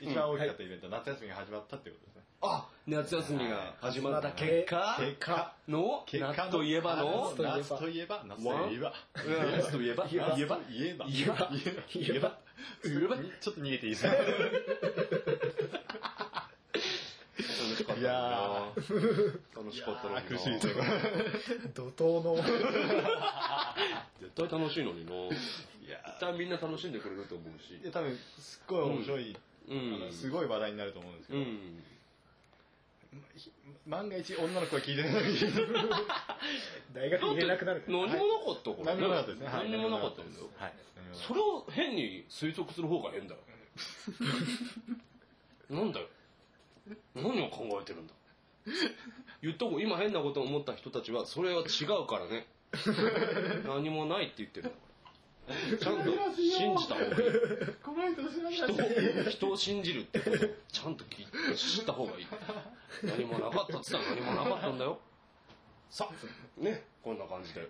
[0.00, 4.28] 一番大きかったイベント夏休みが始まったってことですねあ、夏休みが始まった。
[4.28, 4.96] はい結果？
[5.00, 5.52] 結果。
[5.66, 8.22] の、結果夏といえばの、夏といえば。
[8.28, 8.92] 夏といえば？
[9.16, 10.36] うん夏といえば、言えば？
[10.36, 11.06] 言えば、言えば。
[11.10, 11.50] 言えば。
[11.50, 12.38] 言えば。
[12.84, 14.10] 言えば、ちょっと逃げていいですか？
[17.38, 18.62] 楽しかったいや
[19.56, 20.22] 楽しかったのにな。
[20.22, 20.60] 苦しいね
[21.74, 22.48] 怒涛の絶
[24.36, 25.12] 対楽しいのにな。
[25.12, 25.18] い
[25.90, 27.74] や絶対みんな楽しんでくれると思うし。
[27.82, 27.84] い。
[27.84, 29.36] や多分すっごい面白い。
[30.12, 31.82] すごい話題になると思うんですけど、うん。
[33.86, 35.38] 万が一女の声聞いてるのに
[36.92, 38.18] 大学入れなくなる何もなか
[38.52, 40.48] ったから何もなかったですねはい何にもなかったんだよ。
[40.56, 40.72] はい
[41.12, 43.40] それを変に推測する方が変だよ。
[45.70, 46.06] なんだよ。
[47.14, 48.14] 何を考えてるんだ。
[49.42, 52.46] 言った方今変なことを思った人たちは、それは違うからね。
[53.66, 54.87] 何もないって言ってるんだから。
[55.80, 58.52] ちゃんと信じた方がいい。
[58.52, 62.26] 人を人を信じるってことをちゃんと聞い知った方がいい。
[63.02, 64.98] 何もなかったって言ったら何もなかったんだよ。
[65.90, 67.68] さあ、ね、こんな感じで。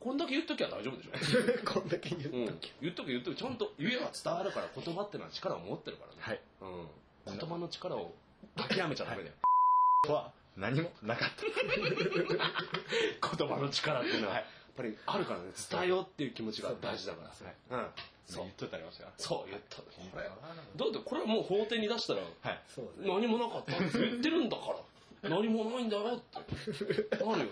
[0.00, 1.10] こんだけ言っときゃ大丈夫でしょ。
[1.64, 6.40] こんだけ言うんっとき、言っとけ言っとけちゃんと言えば伝わるから言葉ってのは力を持ってるからね、はい。
[6.60, 8.14] うん、言葉の力を
[8.56, 9.34] 諦めちゃダメだよ。
[10.12, 11.44] は何もなかった。
[13.36, 14.34] 言葉の力っていうのは。
[14.34, 14.44] やっ
[14.76, 17.28] ぱりあるからね伝えようっていう気持ちが大事だから。
[17.28, 17.54] はい。
[17.70, 17.86] うん。
[18.26, 18.44] そう。
[18.44, 19.84] 言っといてありましたそう言ったこ
[20.16, 22.60] れだってこれはもう法廷に出したらはい。
[22.68, 25.30] そう何もなかったって 言ってるんだから。
[25.30, 27.24] 何もないんだよって。
[27.24, 27.46] なるよ。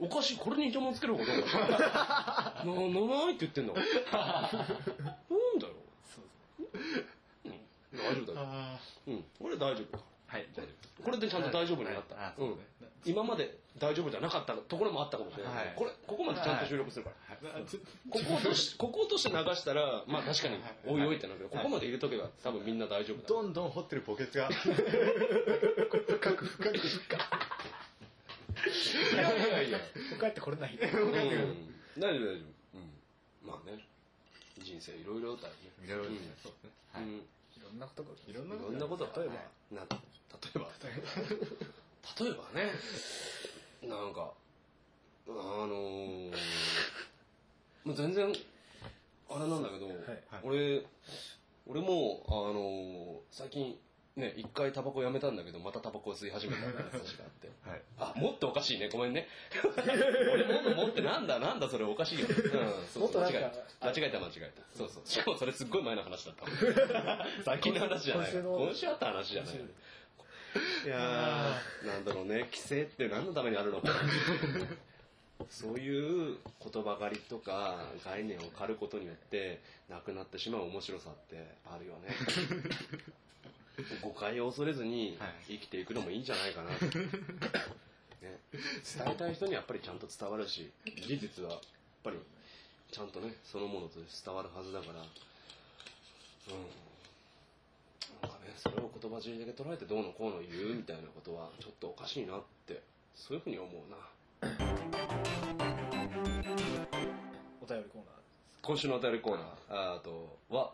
[0.00, 0.36] おかしい。
[0.38, 2.74] これにイチャモンつける方がどうだ なな
[3.30, 3.74] いって言ってんだ。
[3.74, 3.80] か
[4.16, 5.74] らなんだよ。
[7.44, 7.52] うん。
[7.92, 8.46] 大丈夫だよ。
[8.48, 12.24] あうん、俺大丈夫はい大丈夫これでちゃんと大丈夫になった、はい。
[12.24, 12.56] あううね
[13.04, 15.72] 今まで大丈夫じゃなかったところもあったかもしれない、はい。
[15.76, 17.10] これここまでちゃんと収録するか
[17.42, 17.62] ら、はい。
[17.64, 24.48] こことしこことして流したらまあ確かにおいおいってなるけど、ここまで入れとけば多分みんな大丈夫だ、どんどん掘ってるポケツが。
[24.48, 27.16] 深く深く深
[28.64, 29.78] いやいやいや、
[30.18, 31.60] 帰ってこれないうん、大丈夫
[32.00, 32.44] 大丈夫、うん、
[33.46, 33.84] まあね
[34.62, 35.86] 人生いろいろだよねく。
[35.86, 37.22] いろいろですねそうですねはいうんい
[37.60, 39.34] ろんなことがいろんないろんなことが例えば
[39.76, 39.98] な例
[40.54, 40.70] えば
[42.20, 42.72] 例えばね
[43.82, 44.32] なんか
[45.28, 46.30] あのー、
[47.84, 48.32] もう全然
[49.30, 49.96] あれなんだけど、はい
[50.42, 50.82] 俺
[51.66, 53.78] 俺もあのー最近
[54.16, 57.50] ね、一回タバコやめたんだけど、またタバコを吸い始めたって話があって。
[57.68, 57.82] はい。
[57.98, 58.88] あ、もっとおかしいね。
[58.92, 59.26] ごめんね。
[60.32, 62.26] 俺もっともってなんだなんだそれおかしいよ。
[62.28, 62.34] うん、
[62.86, 63.88] そうもっとなんか間違えた。
[63.88, 64.78] 間違えた間違えた。
[64.78, 65.02] そうそう。
[65.04, 66.46] しかもそれすっごい前の話だった。
[67.44, 68.30] 最近の話じゃない。
[68.30, 69.54] 今週あった話じゃない。
[70.84, 72.40] いやー、なんだろうね。
[72.44, 73.88] 規制って何のためにあるのか。
[75.50, 76.38] そういう
[76.72, 82.14] 言葉狩りとか概念を狩ることによってなくなってしまう面白さってあるよね。
[84.00, 86.70] 誤解を恐れずに生きていくのもいいんじゃないかな。
[86.70, 86.78] ね、
[88.52, 88.60] 伝
[89.06, 91.60] えたい人にはやっぱりちゃんと伝わるし、事実はやっ
[92.04, 92.18] ぱり
[92.90, 95.06] ちゃんとね、そのものとして伝わるはずだから、うん。
[98.28, 102.82] かね、それを言葉尻だけ捉えてどうのこうの言うみたいなことはちょっとおかしいなって、
[103.14, 103.96] そういうふうに思うな。
[107.62, 108.14] お便りコーナー
[108.62, 110.72] 今週のお便りコーナー、あーとは、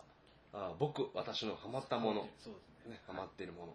[0.53, 2.95] あー僕、私のハマったもの、そうですね。
[2.95, 3.75] ね、ハマっているもの。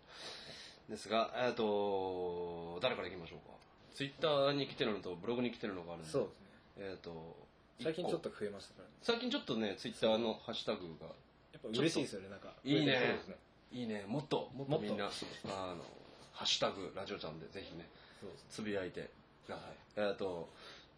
[0.89, 3.55] ですが、えっと、誰からいきましょうか？
[3.95, 6.45] ツイッターに来てるのとブログに来てるのがあるんで、そうですね。
[6.77, 7.35] えっと、
[7.81, 8.93] 最近ちょっと増えましたからね。
[9.01, 11.07] 最近ちょっとね、ツイッターのハッシュタグが、
[11.53, 12.53] やっぱ嬉しいですよねなんか。
[12.63, 12.85] いいね。
[12.85, 13.19] ね
[13.75, 14.75] いいね、もっと、もっと。
[14.77, 15.09] とみんな、あ
[15.75, 15.83] の、
[16.31, 17.89] ハッシュタグ、ラジオちゃんでぜひね、
[18.49, 19.11] つぶやいて。
[19.45, 20.07] ください。
[20.07, 20.49] えっと、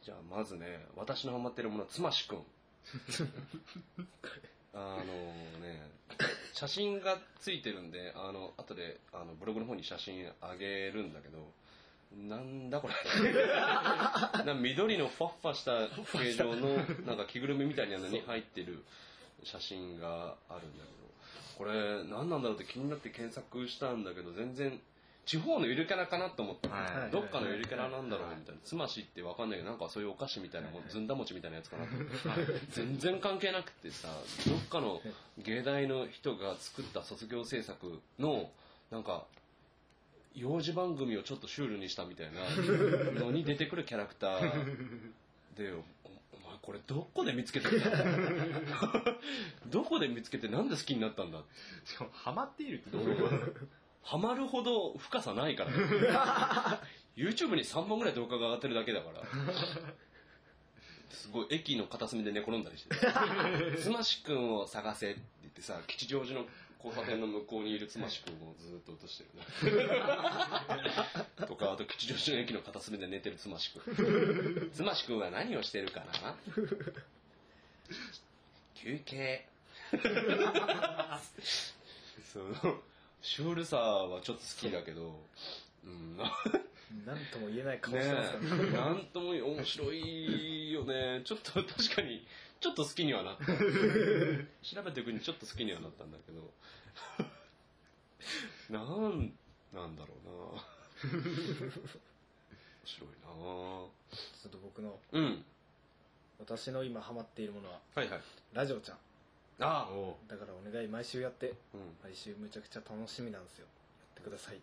[0.04, 2.44] じゃあまずね、私のハマってるものは、つましくん。
[4.74, 5.90] あのね、
[6.54, 11.52] 写真がついてるんで、あの、後で、あの、ブログの方に写真あげるんだけど、
[12.16, 12.94] なんだこれ。
[14.54, 15.90] 緑のファッファした。
[16.16, 18.86] 形状の、なんか着ぐるみみたいなのに入ってる
[19.44, 20.97] 写真があるんだけど、
[21.58, 24.80] これ何なんだろうって気になって検索したんだけど、全然、
[25.26, 27.12] 地方のゆるキャラかなと思って、はい。
[27.12, 28.62] どっかのゆるキャラなんだろうみたいな。
[28.64, 32.14] つましってわかんないけど、なんかそういうお菓子みたいなもん、ずんだ餅みたいなやつかなと思って。
[32.72, 34.08] 全然関係なくてさ、
[34.48, 35.02] どっかの
[35.40, 38.50] 芸大の人が作った卒業制作の、
[38.92, 39.26] なんか、
[40.36, 44.52] 幼児番組をちょっとシュールにしたみたいなのに出てくるキャラクター
[45.58, 45.74] で、
[46.68, 47.86] これどこで見つけてんだ？
[49.68, 51.40] どこで見つけてなんで好きになったんだ？
[51.86, 53.66] しかも、ハマっているってどういうこと？
[54.04, 55.72] ハマるほど深さないから、
[57.16, 59.22] YouTube に3本ぐらい動画が上がってるだけだから。
[61.10, 62.96] すごい駅の片隅で寝転んだりして。
[63.82, 66.46] つましくんを探せって言ってさ、吉祥寺の
[66.84, 69.88] 交差点の向こうにいるつましくんをずっと落としてるね。
[71.48, 74.72] とか、あと吉祥寺の駅の片隅で寝てるつましくん。
[74.74, 76.36] つましくんは何をしてるかな？
[78.76, 79.48] 休憩。
[82.34, 82.82] その、
[83.22, 85.20] シュールさはちょっと好きだけど、
[85.84, 86.24] うん、な
[87.06, 91.22] なんとも言えない顔してますねなんとも面白いよね。
[91.26, 92.26] ちょっと確かに、
[92.60, 93.46] ちょっと好きにはなった。
[94.62, 96.54] 調べていくにちょっと好きにはなったんだけど。
[98.70, 99.38] なん、
[99.74, 100.64] なんだろうな。
[101.08, 103.92] 面白いなちょ
[104.48, 105.46] っと僕のうん。
[106.40, 108.22] 私の今ハマっているものははいはい。
[108.54, 108.98] ラジオちゃん
[109.60, 109.90] ああ。
[109.90, 111.98] おだからお願い毎週やってうん。
[112.04, 113.72] 毎週むちゃくちゃ楽しみなんですよや
[114.14, 114.62] ってください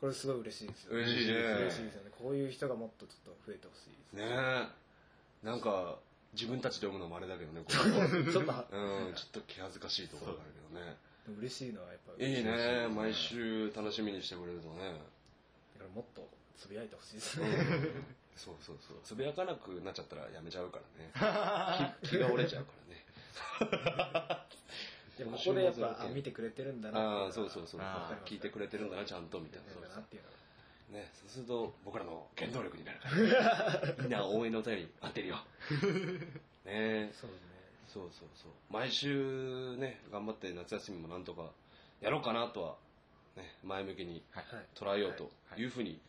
[0.00, 4.68] これすごい嬉しいですよ嬉しいね嬉しいですよねこういう人がもっとちょっと増えてほしいですねえ。
[5.42, 5.98] なんか、
[6.32, 10.96] 自分たちで読むのもあれだけどね、こ ちょっとれうん、ちょっと気恥ずかしいところがあるけどね。
[11.26, 12.88] でも嬉しいのはやっぱいい嬉しだね。
[12.88, 15.00] 毎週楽しみにしてくれるとね。
[15.78, 18.04] からもっとつぶやいてほしいですねうん
[18.36, 18.98] そうそうそう。
[19.02, 21.10] つぶやかなくなっちゃったらやめちゃうからね。
[22.02, 22.72] 気気が折れちゃうか
[23.60, 24.46] らね。
[25.16, 27.80] でもここでやっぱあ見てくれてるんだなああ、そうそうそう。
[27.82, 29.72] あ聞いてくれてるんだな、ちゃんと、みたいな。
[29.72, 30.22] そうだなっていう
[30.90, 33.94] ね、そうすると僕らの原動力になるから。
[34.02, 35.36] みんな応援のお便り待ってるよ。
[36.64, 37.56] ねそうですね
[37.88, 38.50] そうそうそう。
[38.70, 41.50] 毎週ね、頑張って夏休みもなんとか
[42.00, 42.76] やろうかなとは、
[43.36, 44.22] ね、前向きに
[44.74, 46.00] 捉えようとはいいうふうに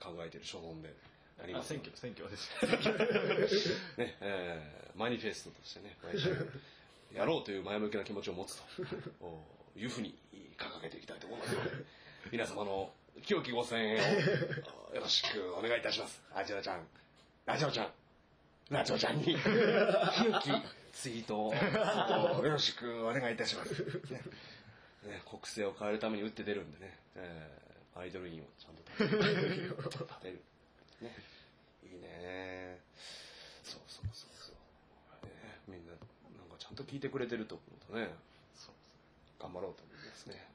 [0.00, 0.94] 考えている所存で
[1.42, 1.68] ありあ、ます。
[1.68, 3.70] 選挙、選挙です。
[3.98, 6.28] ね、えーマニフェストとしてね、毎週
[7.14, 8.62] やろうという前向きな気持ちを持つと
[9.20, 9.42] お
[9.76, 10.14] いうふうに
[10.58, 11.70] 掲げていきたいと思いますので、
[12.32, 13.98] 皆様の清きご声援を。
[14.94, 16.22] よろしくお願いいたします。
[16.34, 16.86] あちらちゃん、
[17.46, 17.92] ラジオちゃん、
[18.70, 19.24] ラジオちゃんに。
[19.24, 19.40] 清き
[20.92, 23.82] ツイートをよろしくお願いいたします。
[24.10, 24.20] ね。
[25.04, 28.82] ね、国政を変えるために打って出るんでね、えーアイドル院をちゃんと。
[29.04, 29.76] 立てる。
[29.76, 30.40] 立てる
[31.02, 31.14] ね、
[31.82, 32.80] いいね。
[33.62, 34.52] そうそうそうそ
[35.22, 35.32] う、ね、
[35.68, 38.08] みんななんかちゃんと聞いてくれてると思うとね。
[38.54, 38.74] そう。
[39.42, 40.49] 頑張ろうと思いますね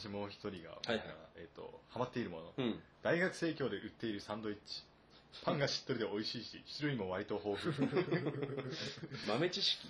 [0.00, 1.04] そしてもう一人が、はいはい
[1.36, 2.52] えっ、と、ハマっているもの。
[2.56, 4.84] うん大学生協で売っているサンドイッチ。
[5.44, 7.88] パンがしっとりで美味しいし、種類も割と豊富。
[9.26, 9.88] 豆知識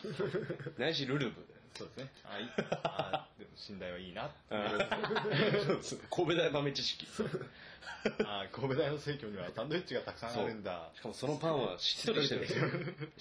[0.79, 1.45] ないしルルブ
[1.75, 2.11] そうですね。
[2.25, 3.27] あ。
[3.27, 4.31] あ、でも寝台はいいな。
[6.11, 7.07] 神戸大豆知識
[8.25, 10.91] あ、神戸大の生協にはサンドイッチがたくさんあるんだ。
[10.95, 12.67] しかもそのパンはしっとりしてるんですよ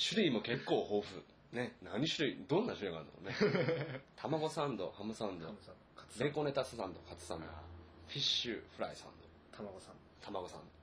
[0.10, 7.46] 種類も結構豊富ね何種類どんな種類があるんだろうね 卵サンドハムサンドハムさんカツさんベーコンレタスサンドカツサンド。
[7.46, 9.58] フィッシュフライサンド。
[9.58, 10.80] 卵さん卵サンド。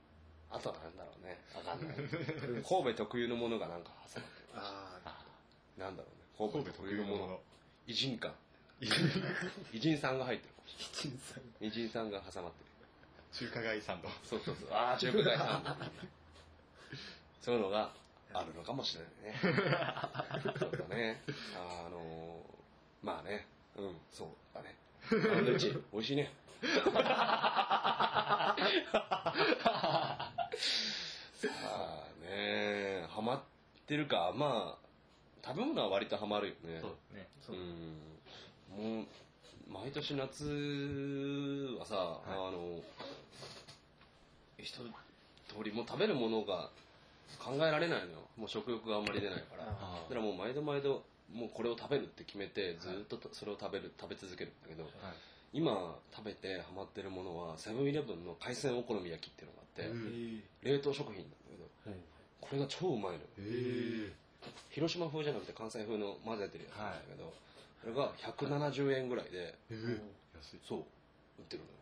[0.57, 1.39] あとはなんだろうね。
[1.55, 1.97] わかんない。
[2.63, 4.49] 神戸特有のものがなんか挟まってる。
[4.55, 5.25] あ
[5.77, 6.53] なんだろうね。
[6.53, 7.41] 神戸特有のもの。
[7.87, 8.35] 偉人感。
[8.81, 9.99] 偉人。
[9.99, 10.55] さんが入ってる。
[10.59, 10.63] あ
[10.93, 11.65] 金さん。
[11.65, 12.67] 偉人さんが挟まってる。
[13.33, 14.09] 中華街サンド。
[14.25, 14.73] そうそうそう。
[14.73, 15.91] ああ中華街さん
[17.43, 17.93] そういうのが
[18.33, 19.41] あるのかもしれないね。
[20.59, 21.23] そうだね。
[21.57, 22.45] あの
[23.03, 23.47] まあね。
[23.77, 24.75] うんそうだね
[25.09, 26.33] サンドイッチ美味しいね。
[26.63, 26.69] さ
[31.65, 33.41] あねハマっ
[33.87, 34.33] てるか。
[34.35, 34.87] まあ
[35.47, 36.81] 食べ物は割とハマるよね。
[36.81, 37.29] そうね。
[37.41, 37.57] そう。
[37.57, 37.99] うん。
[38.99, 39.07] もう
[39.73, 40.45] 毎年夏
[41.79, 42.81] はさ、あの
[44.59, 44.83] 一通
[45.65, 46.71] りもう食べるものが
[47.39, 48.19] 考えられないのよ。
[48.37, 49.65] もう食欲があんまり出ないから。
[49.67, 54.93] だあからもう毎度毎度もうこれを食べるって決めてずっとそれを食べる食べ続けるんだけどはい。
[55.53, 59.89] 今食べてハマってるものはセブンイレブンの海鮮お好み焼きっていうのがあって、
[60.63, 61.97] 冷凍食品なんだけど
[62.41, 63.21] これが超うまいのよ。
[63.39, 64.13] へ
[64.71, 67.33] 広島風じゃなくて関西風の混ぜてるやつなんだけど、
[67.83, 69.55] これが170円ぐらいで
[70.35, 70.61] 安い。
[70.67, 70.79] そう。
[71.39, 71.75] 売ってるのよ。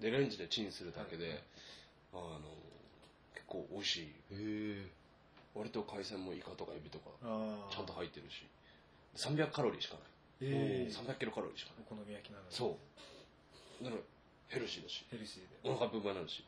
[0.00, 1.42] でレンジでチンするだけで、
[2.12, 2.40] あの
[3.34, 4.12] 結構美味しい。
[5.54, 7.10] 割と海鮮もイカとかエビとか
[7.70, 8.46] ちゃんと入ってるし
[9.16, 10.04] 300カロリーしかない、
[10.42, 11.84] ええ300キロカロリーしかない。
[11.86, 12.48] お好み焼きなのに。
[12.50, 12.78] そ
[13.80, 13.84] う。
[13.84, 14.02] だから
[14.48, 15.04] ヘルシーだし。
[15.10, 16.44] ヘルシーおで腹いっぱいになるし。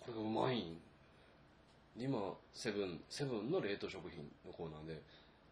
[0.00, 0.60] これがうまい。
[0.60, 0.80] ん
[1.96, 2.18] 今
[2.52, 5.00] セブンセブンの冷凍食品のコーナーで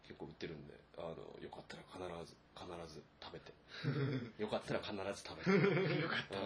[0.03, 3.53] 結構売ってるんであのよかったら必ず必ず食べて。
[4.43, 6.01] よかったら必ず食べて。
[6.03, 6.35] よかった。
[6.35, 6.41] ら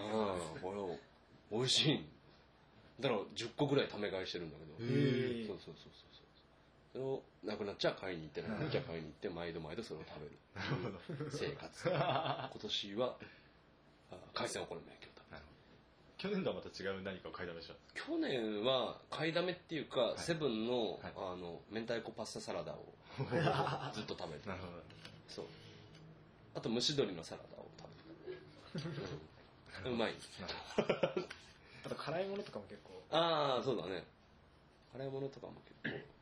[0.62, 0.98] これを
[1.52, 2.06] 美味しい。
[3.00, 4.78] だから10個ぐらいため買いしてるんだけど。
[4.78, 6.27] そうそうそうそう
[6.92, 10.38] それをなくなっちゃ買いに行ってなくなっちゃ買いに行って毎度毎度それを食べる。
[11.32, 11.90] 生活。
[11.90, 13.16] 今年は
[14.12, 15.46] あ海鮮お好み焼きを食べなる
[16.18, 20.20] 去年とはまた違う何かを買いだめした去年は買いだめっていうか、い。
[20.20, 21.14] セブンの,、はい。
[21.16, 22.94] あの明太子パスタサラダを
[23.94, 24.48] ずっと食べて。
[24.50, 24.84] なるほど。
[25.28, 25.46] そう。
[26.56, 27.88] あと蒸し鶏のサラダを食
[28.76, 28.88] べて。
[29.86, 29.94] うん。
[29.94, 30.14] うまい。
[31.86, 33.04] あと辛いものとかも結構。
[33.12, 34.04] ああそうだね。
[34.94, 36.17] 辛いものとかも結構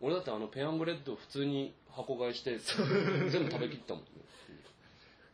[0.00, 4.08] 俺だってあのペヤングレッドを普通に箱買いして全部食べきったもんね。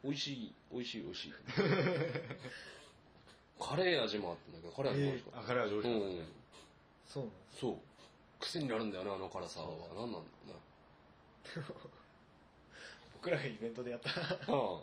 [0.02, 1.32] 美味しい美味しい美味しい。
[3.60, 6.18] カレー味もあったんだけどカレー味も美味しかっあ、カレー味美た、味しかったですうん。
[6.18, 6.24] ね。
[7.06, 7.24] そう。
[7.60, 7.76] そう。
[8.40, 9.68] 癖になるんだよねあの辛さは。
[9.94, 10.54] 何なんだろうね。
[13.14, 14.10] 僕らがイベントでやった。
[14.10, 14.80] ああ。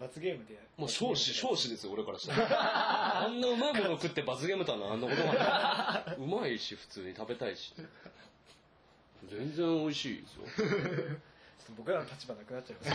[0.00, 3.24] 罰ゲームでもう少子 少子ですよ俺からしたら。
[3.24, 6.16] あんなうまいもの食って罰ゲームとはあんなことがない。
[6.18, 7.14] うまいし普通に。
[7.14, 7.72] 食べたいし
[9.28, 10.46] 全然美味しいですよ。
[10.56, 10.66] ちょっ
[11.66, 12.90] と僕らの立場なくなっちゃいまし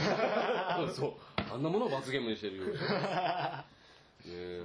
[0.87, 1.13] た そう。
[1.53, 2.79] あんなものを罰ゲームにしてるよ ね。
[4.25, 4.63] え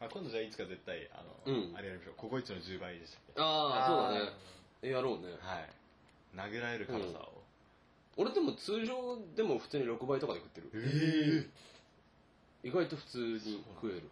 [0.00, 1.76] あ今度じゃあいつか絶対、あの、うん。
[1.76, 2.14] あれやりましょう。
[2.16, 4.32] ココイチの10倍でしたっああそうだね。
[4.82, 5.36] えやろうね。
[5.36, 5.70] けはい。
[6.36, 7.42] 投げられる辛さを。
[8.16, 10.70] 俺でも通常でも普通に6倍とかで食ってる。
[10.74, 11.48] え
[12.64, 12.68] え。
[12.68, 14.08] 意外と普通に食える。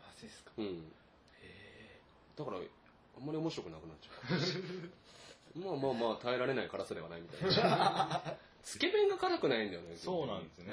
[0.00, 0.92] マジですかうん。
[2.36, 4.90] だからあんまり面白くなくなっちゃう
[5.64, 8.22] まあまあまあ耐えられない辛さではないみたいな。
[8.62, 9.96] つけ麺が辛くないんだよね。
[9.96, 10.72] そうなんですね。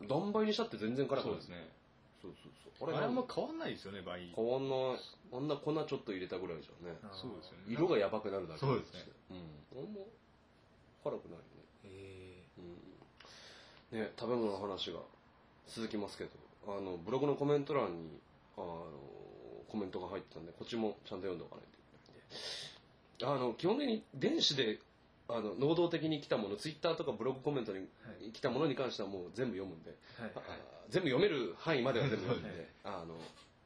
[0.00, 0.08] うん。
[0.08, 1.32] 何倍にしたって全然辛くない。
[1.32, 1.68] そうですね。
[2.20, 2.94] そうそうそう。
[2.94, 4.32] あれあんま変わんないですよね、倍。
[4.34, 4.98] 変わんない。
[5.32, 6.98] あんな粉ちょっと入れたぐらいじゃんね。
[7.12, 7.64] そうですよね。
[7.68, 8.60] 色がやばくなるだけ。
[8.60, 9.06] そうですね。
[9.30, 9.36] うん。
[9.78, 10.00] あんま
[11.02, 12.42] 辛くないよねえ。
[13.92, 13.98] うん。
[13.98, 15.00] ね食べ物の話が
[15.68, 16.30] 続きますけど
[16.66, 18.20] あのブログのコメント欄に
[18.56, 18.86] あの
[19.68, 22.36] コメントが入ってたんでこっちもちゃんと読んでおかないといけないんで
[23.22, 24.78] あの基本的に電子で
[25.28, 27.86] あの能動的に来たものツイッターとかブログコメントに
[28.32, 30.40] 来たものに関してはもう全部読むんで、ーはいあ
[30.90, 33.16] 全部読める範囲までは全部読むんで、あの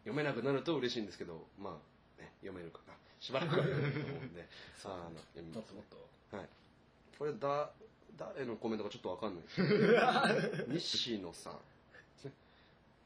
[0.05, 4.47] 読めなくなると嬉しいんですけどまあね読めるかなしばらくは読めると思うんで
[4.85, 6.49] あの読みますもっともっとはい。
[7.19, 7.71] これだ、
[8.19, 9.45] 誰のコメントかちょっとわかんない
[10.69, 10.99] です。
[11.09, 11.61] 西野さん。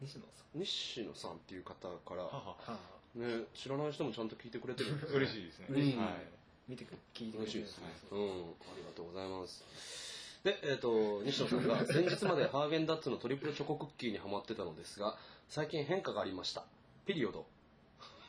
[0.01, 2.41] 西野さ西野さんっていう方から、はは。
[2.43, 2.79] んはあ
[3.15, 5.67] ね、知らない人もちゃんと聞いてくれてるんです嬉しいですね。
[5.71, 6.09] 嬉しいはい。
[6.71, 7.89] 見てく聞いてくれてですね。
[7.89, 8.25] ねうん、あ
[8.79, 9.65] りがとうございます。
[10.45, 15.19] で、えっ、と、西野さんが 先日までハーゲンダッツのトリプルチョコクッキーにハマってたのですが、
[15.49, 16.65] 最近変化がありました。
[17.05, 17.45] ピリオド。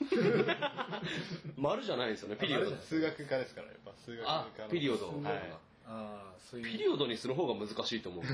[1.55, 2.75] 丸じゃないんですよね、ピリオド。
[2.77, 5.07] 数学科ですから、やっぱ数学科ピリオド。
[5.21, 5.61] はい。
[5.87, 8.23] ああそういうピリオドにする方が難しいと思う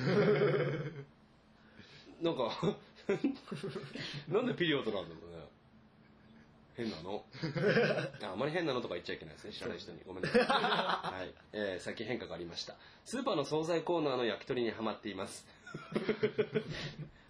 [2.22, 2.51] なんか
[4.28, 5.38] なんでピリオドなんだろうね
[6.78, 7.25] 変なの。
[8.21, 9.51] ああまり変なのとか言っちゃいけないですね。
[9.51, 9.99] 知らない人に。
[10.05, 11.34] ごめんなさい、はい。
[11.51, 12.75] えー、最近変化がありました。
[13.03, 15.47] スーパーの惣菜コーナーの焼き鳥にはまっています。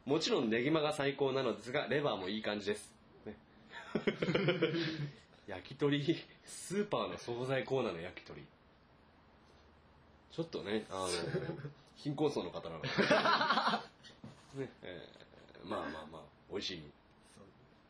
[0.05, 2.93] もちろんネギマが最高なのですがレバーもいい感じです、
[3.25, 3.35] ね、
[5.47, 6.25] 焼き鳥。
[6.45, 8.45] スーパーの惣菜コーナーの焼き鳥。
[10.31, 11.07] ちょっとねあの
[11.95, 12.87] 貧困層の方なので。
[14.55, 15.17] ねえー
[15.67, 16.83] まあまあまあ美味しい、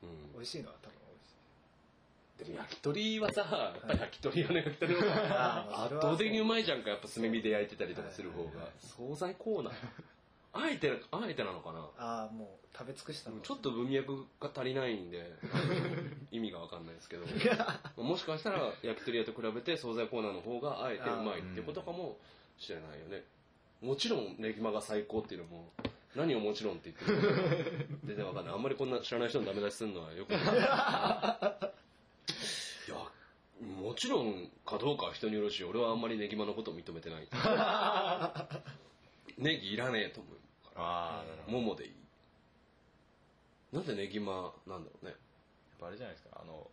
[0.03, 0.33] うん。
[0.33, 0.96] 美味しいのは多分
[2.37, 8.69] でも焼き鳥はさ、やっぱり焼き鳥屋の焼き鳥の方が 圧倒的にうまいじゃんか、やっぱ炭火で焼いてたりとかする方が。
[8.79, 9.73] 惣菜コーナー。
[10.53, 11.79] あえて、あえてなのかな？
[11.97, 15.31] ああもう食べ尽くしたのちょっと文脈が足りないんで、
[16.31, 17.25] 意味がわかんないですけど、
[18.01, 22.17] もしかしたら焼き鳥屋と比べて惣菜コーナーの方があえてうまいってことかも
[22.57, 23.23] しれないよね。
[23.81, 25.71] もちろんネギマが最高っていうのも、
[26.15, 27.55] 何をもちろんって言ってるのか
[28.05, 28.53] 全然わかんない。
[28.55, 30.41] あんまりこんな知らない人のダメ出しするのはよくない。
[32.87, 32.97] いや、
[33.83, 37.27] もちろんかどうかは人によるし、俺はあんまりネギマのことを認めてない。
[39.37, 41.51] ネギいらねえと思うから。
[41.51, 41.93] ももでいい。
[43.71, 45.15] なんでネギマなんだろうね。
[45.79, 46.69] ぱあれじゃないですかあの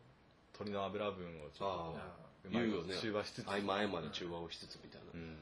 [0.55, 2.01] 鶏の油分をちょっああ
[2.43, 5.15] と言うよね中和しつつ合間合間で中和をしつつみたいな。
[5.15, 5.39] うん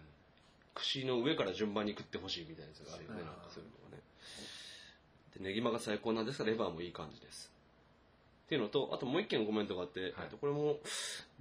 [0.75, 4.03] 串の上から順番に食ってほしいみたいなやつがあるよね、なんかそういうのがね。
[5.37, 7.53] で、ネギマが最高なんですが、レバーもいい感じです。
[8.53, 10.76] っていうのと、あともう一件コメントがあって、はいえっとこれも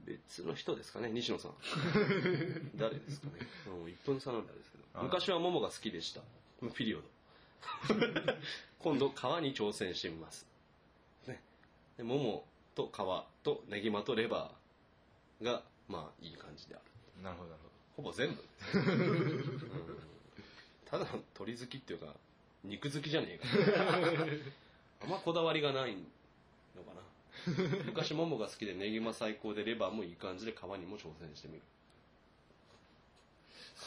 [0.06, 1.52] 別の人ですかね、西野さん。
[2.80, 3.34] 誰ですかね。
[3.68, 5.04] うん、1分差なんであれですけど。
[5.04, 6.22] 昔は桃が好きでした。
[6.74, 7.04] ピリオド。
[8.80, 10.48] 今度、皮に挑戦してみます。
[11.28, 11.44] ね。
[11.98, 16.80] で桃と皮とネギマとレバーが、まあ、いい感じであ
[17.18, 17.24] る。
[17.24, 17.62] なるほどなる
[17.98, 18.44] ほほぼ全部、
[18.74, 19.72] うん
[20.86, 22.08] ただの鳥好きっていうか
[22.66, 23.46] 肉好きじゃねえか
[25.04, 25.96] あんまこだわりがない
[26.76, 27.01] のかな
[27.86, 31.62] 昔ももが好きでネギマ最高でレバーもいい感じで皮にも挑戦してみる。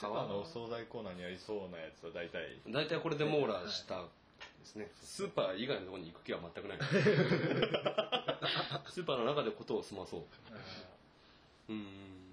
[0.02, 2.59] どスーパーのお惣菜コーナーにありそうなやつは大体。
[2.68, 4.09] 大体これで網羅したで
[4.64, 4.90] すね。
[5.02, 6.78] スーパー以外のところに行く気は全くない。
[8.90, 10.24] スーパーの中でことを済まそう。
[11.68, 11.74] うー。
[11.74, 12.24] ん。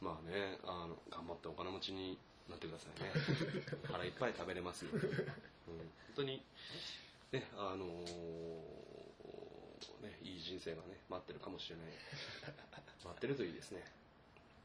[0.00, 2.16] まあねあの頑張ってお金持ちに
[2.48, 3.12] なってくださいね。
[3.90, 5.10] 腹いっぱい食べれますよ、うん、本
[6.16, 6.42] 当に
[7.32, 8.87] ねあのー
[10.48, 11.86] 人生がね待ってるかもしれない。
[13.04, 13.84] 待ってるといいですね。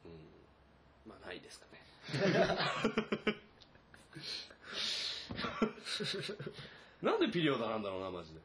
[0.05, 1.11] うん。
[1.11, 1.83] まあないですかね。
[7.03, 8.39] なんでピリオドなんだろうなマジで。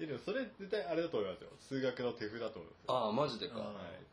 [0.00, 1.50] いやでもそれ絶対あれだと思いますよ。
[1.60, 2.94] 数学の手札だと思いますよ。
[2.94, 3.56] ああマジでか。
[3.56, 4.08] あはい。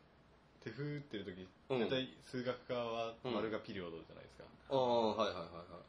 [0.60, 1.78] 手振ってる時うん。
[1.78, 5.44] 絶対数学科は丸がピリオドじゃないですか、ああはいはいはい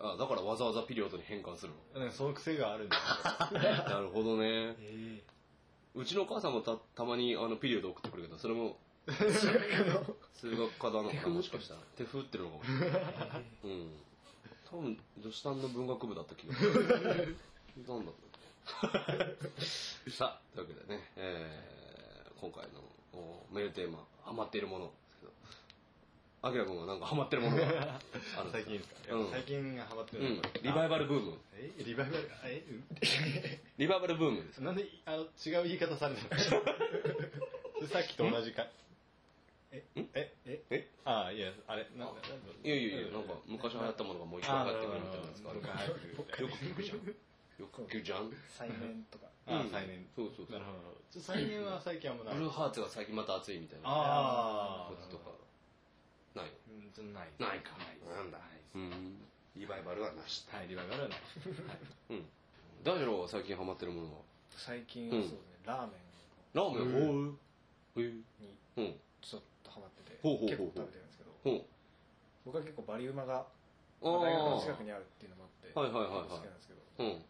[0.06, 0.16] はい。
[0.16, 2.12] あだからわざわざピリオドに変換するの。
[2.12, 3.60] その癖があるんですよ。
[3.90, 4.76] なるほどね。
[4.80, 5.24] え
[5.98, 8.78] うちのお母さんもたたまにあのピリオド送ってくるけどそれも
[9.08, 11.82] 数学科なのかなもしかしたら。
[11.96, 12.64] 手振ってるのかも。
[12.64, 13.02] しれない。
[13.64, 14.00] うん。
[14.70, 17.38] 多分女子短の文学部だった気がする。
[17.88, 18.14] なんだろ
[20.06, 20.12] う。
[20.12, 21.78] さあというわけでね、えー
[22.40, 22.82] 今回の
[23.20, 24.92] おメールテーマ「ハマっているもの」
[26.42, 27.64] あきら君はなんかハマってるものが
[28.38, 29.32] あるん最近ですか、うん。
[29.32, 31.38] 最近ハマってうんるのが、リバイバルブーム。
[31.56, 31.72] え？
[31.84, 32.30] リバイバル？
[32.46, 32.64] え？
[32.70, 32.84] うん？
[33.78, 34.60] リバイバルブームです。
[34.60, 36.42] なんであの違う言い方されたの？
[37.90, 38.68] さっきと同じか。
[39.72, 39.84] え？
[39.96, 40.34] え？
[40.46, 40.62] え？
[40.70, 40.88] え？
[41.06, 41.88] ああいやあれ？
[41.96, 42.22] なんだ
[42.64, 45.62] いやいやいやなんか昔流行ったものがもう一回流行ってくるみたいなやつがある。
[45.62, 45.70] か
[46.44, 46.98] よく聞くじゃん。
[47.08, 48.32] よく聞くじゃん。
[48.48, 49.26] 再燃とか。
[49.48, 49.70] あうん。
[49.72, 50.08] 再燃。
[50.16, 50.60] そうそうそう。
[50.60, 50.72] なるほ
[51.18, 51.20] ど。
[51.20, 53.90] 再燃は最近あんまないブルーハーツが最近また熱いみたいな。
[53.90, 55.32] ああこととか
[56.38, 57.34] ないうんない。
[57.42, 57.74] ないか。
[57.82, 58.38] ないなんだ。
[58.38, 59.18] ないうん。
[59.58, 60.46] リバイバルはなし。
[60.54, 61.20] はいリバイバルはない。
[62.12, 62.26] うん。
[62.86, 64.22] 大二郎は最近ハマってるものは？
[64.56, 65.94] 最近はそうですね、ラーメ
[66.54, 67.34] ラーメン
[67.96, 68.02] ほう？
[68.02, 68.10] へえ。
[68.10, 68.96] ンにうん。
[69.22, 70.20] ちょっとハマってて。
[70.22, 71.34] ほうほう結構食べてるんですけど。
[71.44, 71.66] ほう
[72.46, 73.46] 僕は結構バリウマがあ
[74.06, 76.30] 大学のあ近くにあるっていうのもあってはいはいはいはい。
[76.30, 76.82] 好きなんですけど。
[77.04, 77.22] うん。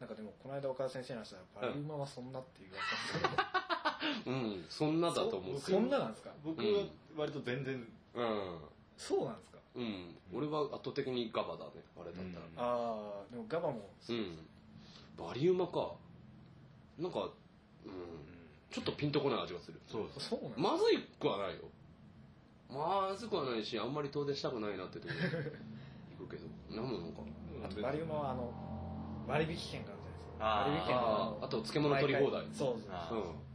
[0.00, 3.61] なんかでもこの間岡田先生に話したらバリウマはそんなって言われたんですけど
[4.26, 5.58] うんそんなだと思う。
[5.58, 6.30] そんななんですか？
[6.44, 6.84] 僕は
[7.16, 7.74] 割と全然。
[8.14, 8.58] うん。
[8.96, 9.58] そうなんですか？
[9.76, 10.14] うん。
[10.34, 12.46] 俺は圧倒的にガバだねあれだったら。
[12.46, 12.52] うん。
[12.58, 14.38] ああでもガバもうん。
[15.16, 15.92] バリウマか。
[16.98, 17.20] なんか
[17.84, 17.92] うん。
[18.70, 19.80] ちょっとピンとこない味がする。
[19.86, 21.62] そうそうそうなんまずいくはないよ。
[22.70, 25.14] まずくはないしあんまり遠出したくないなってとこ
[26.18, 26.76] 行くけど。
[26.76, 27.20] なんもなんか。
[27.64, 28.52] あとバリウマはあの
[29.28, 30.44] 割引券があるじゃないですか。
[30.44, 32.46] 割引券があと漬物取り放題。
[32.52, 33.51] そうそうあう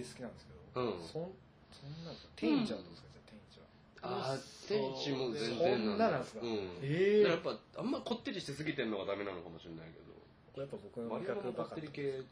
[0.00, 0.92] んで好きなんですけど、うん。
[1.04, 1.32] そん
[1.70, 3.66] そんなん天一はどうですか、じゃあ天一は。
[4.02, 4.38] あー
[4.68, 6.40] 天一も全そ然んななんですか？
[6.40, 6.48] うん。
[6.82, 7.22] ええ。
[7.24, 10.06] だからやっぱあんまこってりしすぎてんのがダメなのかもしれないけど
[10.54, 12.22] これやっぱ僕の味覚ばってり系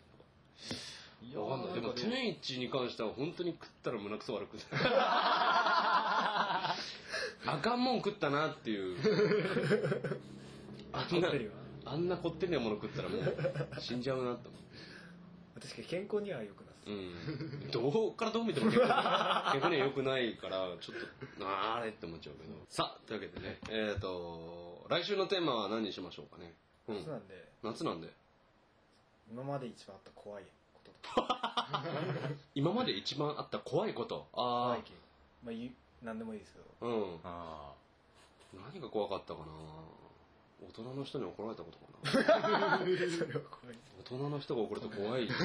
[1.21, 1.75] いやわかんない。
[1.75, 4.65] でも天一に関しては本当に食ったら胸くそ悪くて
[7.47, 8.99] あかんもん食ったなっていう。
[10.93, 11.53] あんなこってりは？
[11.85, 14.57] あんなこってりなもの食ったらもう死んじゃうなって思
[15.61, 18.93] 確かに健康には良くなう、うん、どうからどう見ても健康
[19.53, 22.55] 健康には良くないからちょっとあーあれって思っちゃうけど。
[22.69, 26.55] さあというわけでねえっ、と来週のテーマは何にしましょうかね、
[26.89, 27.03] うい。
[27.03, 28.09] そうなん、んで、夏なんで。
[29.31, 31.63] 今まで一番あった怖いこととか、
[32.55, 34.27] 今まで一番あった怖いこと。
[34.33, 34.95] あ怖い系。
[35.45, 35.71] まあ、ゆ
[36.03, 36.65] 何でもいいですけど。
[36.81, 37.21] あうん。
[37.25, 37.73] あ
[38.73, 39.47] 何が怖かったかな。
[40.61, 41.85] 大人の人に怒られたことか
[42.49, 42.79] な。
[42.81, 42.87] 大
[44.05, 45.29] 人の人が怒ると怖い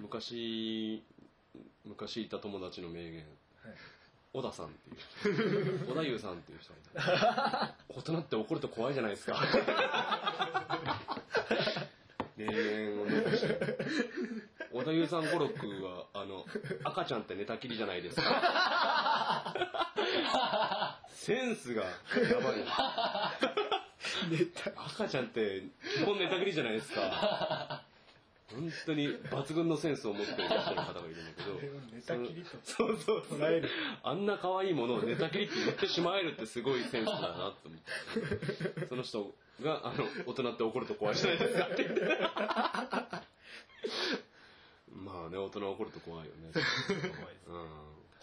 [0.00, 1.02] 昔
[1.84, 3.24] 昔いた友達の名言はい。
[4.32, 7.74] 小田さんっていう小田優さんっていう人がいた。
[7.88, 9.36] 大人って怒ると怖いじゃないですか。
[12.36, 13.58] 名言を残して。
[14.72, 16.46] 小田優さん語録はあの
[16.84, 19.52] 赤ちゃんって寝たきりじゃないですか。
[21.14, 21.90] センスがや
[22.40, 22.64] ばい。
[24.96, 25.62] 赤ちゃんって
[25.98, 27.81] 基本寝たきりじゃないですか
[28.54, 31.58] 本当に抜群のセンスを持っていらっしゃる方がいるんだけど
[31.94, 33.40] 寝たきりとそうそうそう。
[34.02, 37.80] あんな可愛いものを寝たきりって言ってしまえるってすごいセンスだなって思っ
[38.78, 38.86] て。
[38.88, 42.02] その人があの大人って怒ると怖いじゃないですかって言って。
[44.92, 46.50] まあね大人怒ると怖いよね。
[46.52, 46.70] 怖いで
[47.40, 47.48] す。
[47.48, 47.68] うん。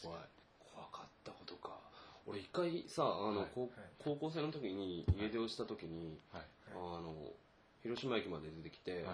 [0.04, 0.22] 怖い。
[0.74, 1.80] 怖かったことか。
[2.28, 3.48] 俺一回さあの、はい。
[3.56, 6.48] 高高校生の時に家出をした時に、あはい。
[6.72, 7.34] あの
[7.84, 9.14] 広島駅まで出てきて、は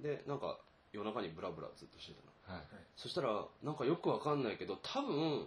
[0.00, 0.02] い。
[0.02, 0.58] でなんか
[0.92, 2.12] 夜中にブラブラずっとして
[2.46, 2.58] たの。
[2.58, 2.66] はい。
[2.96, 5.46] そしたらなんかよくわかんないけど多分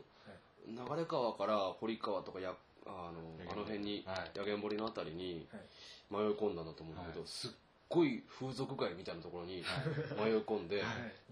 [0.67, 2.53] 流川から堀川とかや
[2.85, 4.31] あのあの辺にはい。
[4.37, 5.61] 八軒堀のあたりにはい。
[6.09, 7.29] 迷い込んだんだと思うんだけど、はい。
[7.29, 7.51] すっ
[7.89, 9.63] ごい風俗街みたいなところに
[10.17, 10.85] 迷い込んで、はい。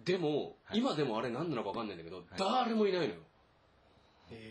[0.04, 3.20] でも、はい今でもあれ何なのかわかんないんだけど、誰もいないのよ。
[3.20, 3.35] え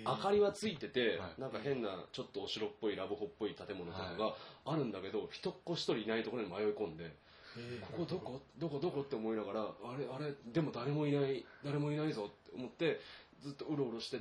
[0.07, 1.41] 明かりはついてて、はい。
[1.41, 7.15] なんか変なちょっとお城っぽいラブホっぽい建物とかがあるんだけど、人っ子一人いないところに迷い込んで、
[7.81, 13.01] ここどこどこどこって思いながら、あれあれ、でも誰もいない、誰もいないぞって思って、
[13.43, 14.21] ずっとうろうろして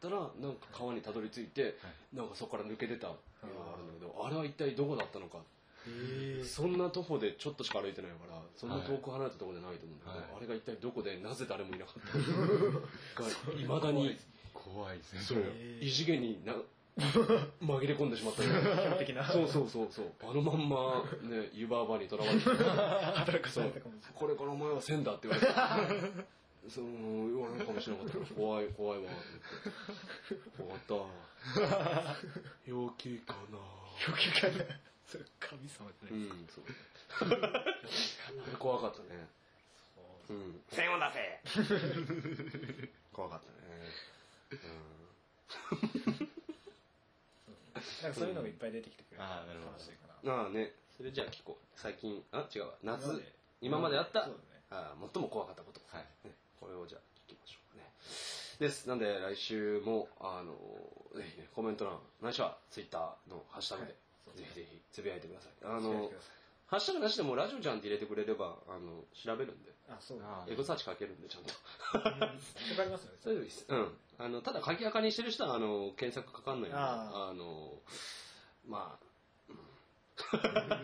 [0.00, 1.76] たら、なんか川にたどり着いて、
[2.12, 5.38] なんかそこから抜けてたっていうのがあるんだけど、あれは一体どこだったのか。
[5.84, 10.36] えそんな徒歩でちょっとしか歩いてないから、そんな遠く離れたところじゃないと思うんだけど、はい。
[10.38, 14.16] あれが一体どこでなぜ誰もいなかったのかが、 いまだに、
[14.52, 15.42] 怖いですねそう
[15.80, 16.54] 異次元にな
[16.98, 18.50] 紛れ込んでしまったよ
[18.98, 20.12] 的な そうそうそうそう。
[20.20, 25.52] あのまんま、ね、湯婆婆にとらわれて、働かされたかもしこれからお前は千だって言われて、
[26.68, 29.10] そう、言われるかもしれなかったから、怖い、怖いわ。
[30.56, 30.94] 終わった。
[32.66, 33.58] 陽気かな
[34.48, 34.80] れない。
[35.06, 37.24] それ神様じゃうないですか。
[37.24, 37.38] ん、そう。
[38.46, 39.28] あれ怖かったね。
[40.28, 40.60] うん。
[40.70, 41.04] 千を出
[41.48, 41.72] せ
[43.12, 43.61] 怖かったね。
[48.02, 49.22] なんかそういうのがいっぱい出てきてくれる。
[49.22, 50.30] あーなるほど楽しいかうん。
[50.30, 51.64] ああね、それじゃあ聞こう。
[51.74, 52.74] 最近、あ、違うわ。
[52.82, 53.24] 夏、今まで
[53.60, 54.36] 今まであった、そう
[54.70, 55.80] あー最も怖かったこと。
[55.88, 57.90] はいね、これをじゃあ聞きましょうかね。
[58.58, 58.88] です。
[58.88, 60.52] なんで来週も、あの、
[61.16, 65.52] ぜひね、コメント欄、ないしはツイッターのハッシュタグで、そうぜひぜひつぶやいてください。
[65.64, 66.10] ああの、
[66.66, 70.20] ハッシュタグなしでもラジオちゃんって入れてくれれば、あの、調べるんで、あ、そう。
[70.22, 71.52] あエゴサーチかけるんで、ちゃんと。
[71.98, 73.18] わかりますよね。
[73.20, 73.66] それでいいです。
[73.68, 73.98] うん。
[74.24, 77.72] あの、ただ、鍵垢にしてる人は、あの、検索かかんないんで、ああの、
[78.68, 79.04] まあ、
[79.48, 79.58] うん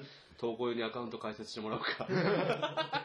[0.39, 2.09] 投稿用にアカウント開設してもらうか。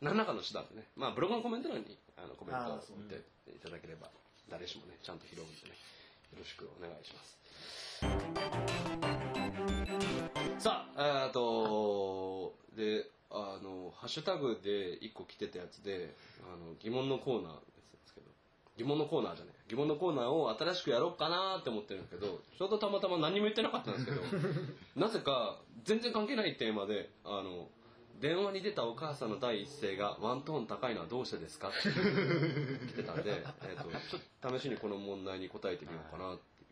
[0.00, 0.88] 何らかの手段でね。
[0.96, 4.10] まあ、ブログのコメント欄に、あの、コメントをあーそう打っていただければ、
[4.48, 7.38] 誰しもね、ちゃんと拾うんでね、よろしくお願いします。
[10.62, 17.73] さあ、えっと、で、あの、ハッシュタグで一個来てたやつで、あの、疑問のコーナー
[18.76, 19.54] 疑問のコーナーじゃない。
[19.68, 24.20] 疑問のコーナーを新しくやろうかなって思ってるんだけど、ちょうどたまたま何も言ってなかったんですけど、
[24.96, 27.68] なぜか全然関係ないテーマで、あの、
[28.20, 31.68] 電話に出たお母さんの第一声がワントーン高いのはどうしてですか？
[31.68, 31.78] って
[32.88, 33.30] 来てたんで、
[33.64, 34.22] えっと、ちょっ
[34.52, 36.66] と試しにこの問題に答えてみようかなってい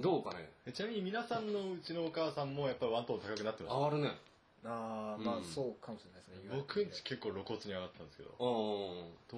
[0.00, 0.02] う。
[0.02, 0.48] どうかね？
[0.66, 4.16] えちなみに皆さんのうちのお母さんもやっぱりワントーン高くなってまし上がるね。
[4.64, 6.50] ああ、まうんあそうかもしれないですね。
[6.50, 8.36] た僕んち結構露骨に上がったんですけどうん。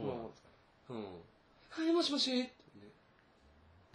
[0.03, 0.55] どうなんですかね？
[0.91, 1.23] うん。
[1.71, 2.31] はい、もしもし。
[2.35, 2.51] ね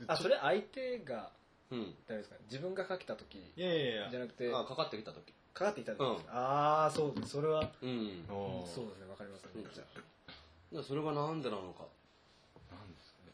[0.07, 1.31] あ、それ相手が、
[1.71, 1.93] うん。
[2.07, 2.35] 誰ですか？
[2.51, 4.09] 自分がかけた時いやいやいや。
[4.11, 5.33] じゃなくて、あ、かかってきた時。
[5.53, 6.33] かかってきた時ですか？
[6.33, 7.31] ああ、そうです。
[7.31, 8.27] それは、うん。
[8.27, 8.67] だかおー。
[8.67, 9.09] そうですね。
[9.09, 9.51] わかりますね。
[9.55, 9.83] めっちゃ
[10.73, 11.87] らそれがなんでなのか。
[12.71, 13.31] なんですかね。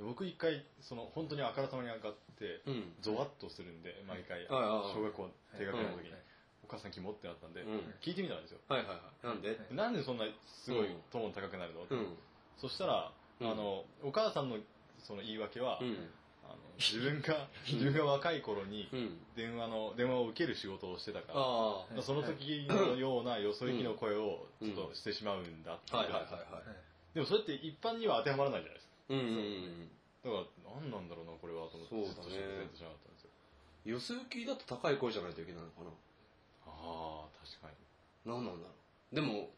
[0.00, 2.92] 僕一回その本当にあからさまに上がってうん。
[3.00, 5.28] ゾワッとするんで毎回はいはいはい小学校
[5.58, 6.12] 低学年の時に。
[6.12, 6.22] はい
[6.68, 7.80] お母さんキモってなったんでうん。
[8.02, 8.58] 聞いてみたんですよ。
[8.68, 9.26] はいはいはい。
[9.26, 9.56] なんで？
[9.72, 11.00] なんでそんなすごいうん。
[11.10, 11.80] トーン高くなるの？
[11.88, 12.12] うん。
[12.60, 13.10] そしたら
[13.40, 13.56] あうん。
[13.56, 14.56] のお母さんの
[14.98, 16.08] その言い訳はうん。
[16.44, 19.18] あの自分が自分が若い頃にうん。
[19.36, 21.32] 電話の電話を受ける仕事をしてたか
[21.96, 27.14] らその時のようなよそ行きの声をちょっとしてしまうんだっていってたんですよはいはいはい。
[27.14, 28.94] でもそれって一般には当てはまらないじゃないですか。
[29.10, 29.88] うんうんうん。
[30.24, 30.36] だか
[30.66, 33.30] ら何なんだろうなこれはと思ってずっと釈然としなかったんですよ
[33.94, 35.90] よそ行きだと高い声じゃないといけないのかな。
[36.66, 37.74] ああ確かに。
[38.26, 38.74] 何なんだろ
[39.12, 39.14] う。
[39.14, 39.48] でも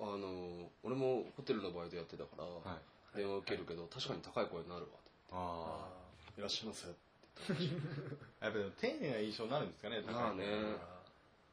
[0.00, 2.82] あの俺もホテルのバイトやってたから、はい
[3.16, 4.88] 電話受けるけど、確かに高い声になるわ
[5.32, 5.88] あ
[6.36, 10.44] いらっしゃいませあやっぱでも丁寧な印象になるんですかねまあね。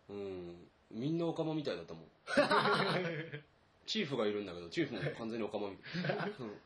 [0.10, 0.68] うん。
[0.92, 2.04] みんなオカマみたいだったもん
[3.86, 6.60] チーフがいるんだけどチーフも完全にオカマみたい、 うん。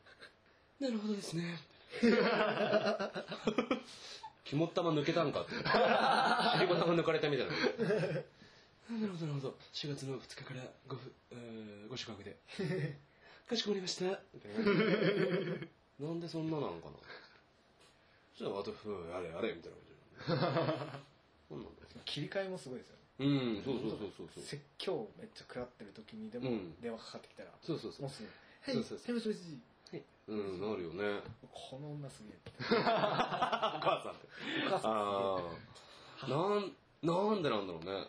[0.80, 1.60] なるほどですね。
[4.43, 5.52] 肝っ玉抜けたんかって。
[6.54, 7.54] 尻ボタン抜かれたみたいな。
[7.54, 9.58] なるほどなるほど。
[9.74, 10.98] 4月の2日からご,、
[11.32, 12.38] えーご宿泊で
[13.48, 14.06] かしこまりました。
[14.34, 14.52] みたい
[16.00, 16.98] ななんでそんななのかな。
[18.38, 23.02] そしたらあとふうやれやれみたいな感じなんなんだろ切り替えもすごいですよね。
[23.18, 23.28] うう
[23.60, 24.43] んそうそうそうそうそう。
[24.43, 26.76] 説教めっちゃ食らってる時にでもうん。
[26.82, 28.02] 電話かかってきたらそうそうそう。
[28.04, 28.30] もうすぐ
[28.66, 29.39] 「はいそうそうそう手もしもし
[30.28, 31.22] うんなるよね。
[31.54, 34.28] この女すげえ」お母さんって。
[34.68, 34.91] お母さん。
[34.91, 35.39] あ
[36.24, 38.08] あなんなんでなんだろうね。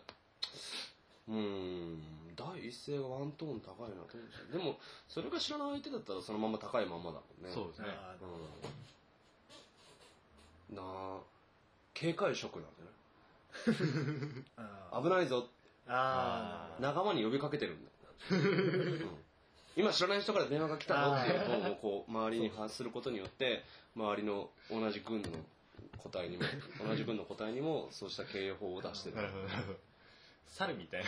[1.28, 2.02] うーん
[2.36, 4.22] 第一声がワントーン高いなと思
[4.52, 4.78] うんでも
[5.08, 7.50] それが知らない相手だったらそのまま高いまんまだもんね。
[7.52, 7.88] そうですね。
[7.88, 8.14] あ
[10.70, 10.76] うん。
[10.76, 11.18] なあ
[11.94, 15.02] 警戒色なんじゃないーあー。
[15.02, 15.46] 危ないぞ。
[15.88, 16.82] あー。
[16.82, 17.90] 仲間に呼びかけてるんだ
[18.36, 19.16] よ、 うん。
[19.76, 23.62] 今知らない人から電話が来たのっていうのをこう 周りに発することによって
[23.94, 25.28] 周りの同じ軍の
[25.98, 26.44] 個体にも
[26.86, 29.16] 同じ軍の個体にもそうした警報を出してる
[30.52, 31.06] 猿みたいな。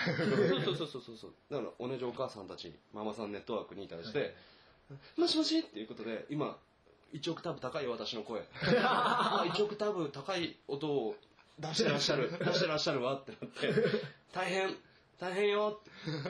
[0.64, 1.32] そうそうそうそうそう。
[1.50, 4.34] だから同じお母さんたちにママさんネットワークに対して
[5.16, 6.58] 「もしもし」っていうことで今
[7.12, 8.42] 1オクターブ高いよ私の声。
[8.42, 11.16] 1オクターブ高い音を
[11.58, 13.90] 出してらっしゃる 出してらっしゃるわってなって
[14.32, 14.76] 大変
[15.18, 15.80] 大変よ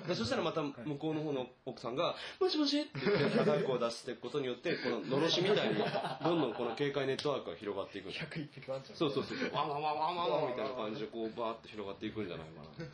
[0.07, 9.39] で そしたらまた向こうの方の奥さんが「もしもし」って言って高い声を出していくことによってこののろしみたいにどんどんこの警戒ネットワークが広がっていくんです101匹ワンちゃんそうそうそう。
[9.53, 12.89] ワンワンワンワンワンワンみたいな感じでこうバーって広がっていくんじゃないかな。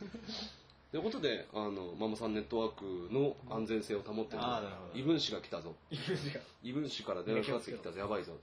[0.91, 5.75] ということで、あの、ママさんネットワークの安全性を保ってるあーなるほど異分子が来たぞ。
[5.89, 7.99] イメージが異分子から電話かかってきたぞ。
[7.99, 8.37] やばいぞ。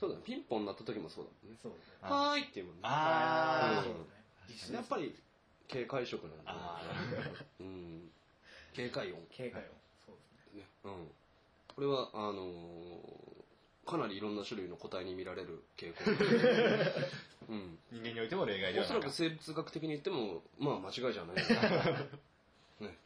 [0.00, 0.22] そうだね。
[0.24, 1.30] ピンポン鳴った時もそうだ
[1.70, 1.80] もんね。
[2.02, 2.80] はーいっていうもんね。
[2.84, 5.14] あーそうねやっぱり
[5.68, 7.46] 警戒色なんだあね。
[7.60, 8.10] うん。
[8.74, 9.20] 警戒音。
[9.30, 9.68] 警戒音
[10.06, 10.68] そうですねね。
[10.84, 11.10] うん。
[11.74, 13.36] これは、あのー
[13.88, 16.02] かなりいろんな種類の個体に見られる傾向。
[17.48, 17.78] うん。
[17.92, 21.36] 人間においても例外でおはないそらく生物学的に言っても、まあ間違いじゃない。
[22.84, 22.98] ね。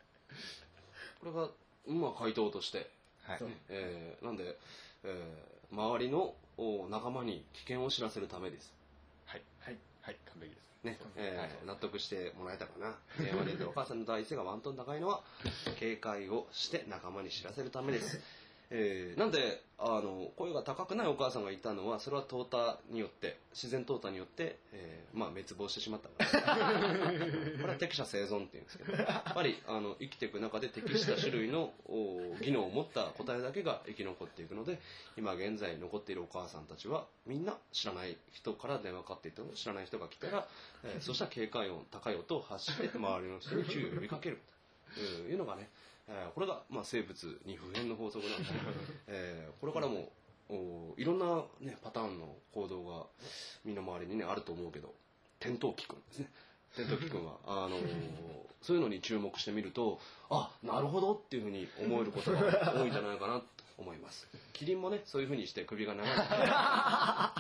[1.21, 1.51] これが、
[1.87, 2.89] まあ回答として、
[3.25, 4.57] はいそうえーなんで、
[5.05, 8.73] えー周りのお仲間に危険を知らせるためです。
[9.27, 12.97] はいはいはい完璧ですねえーはい納得してもらえたかな。
[13.23, 15.21] 電話でお母さんの第一声がワントン高いのは、
[15.79, 18.19] 警戒をして仲間に知らせるためです。
[18.71, 26.57] えーなんで、あの、声が高くないお母さんがいたのは、それは淘汰によって、自然淘汰によって、えーまあ滅亡してしまったから。
[27.61, 34.79] これは適者生存っていうんですけど、やっぱり、あの、生きていく中で適した種類のお技能を持った個体だけが生き残っていくので、
[35.17, 40.47] 今現在残っているお母さんたちは、みんな知らない人から電話かかっていっても、知らない人が来たら、
[40.85, 44.39] えーそうしたら警戒音、高い音を発して、周りの人に注意を呼びかける
[44.95, 45.69] というのがね、
[46.11, 48.49] えーこれが、まあ、生物に普遍の法則なんで、
[49.09, 50.11] えーこれからも
[50.49, 53.07] おいろんな、ね、パターンの行動が
[53.65, 54.93] 身の回りに、ね、あると思うけど
[55.41, 56.31] 転倒期くんですね。
[56.73, 59.99] 転倒期くんは あのーそういうのに注目してみると
[60.29, 64.29] あなるほどっていうふうに思えることが多いんじゃないかなと思います。
[64.53, 66.07] キリンもねそういうふうにして首が長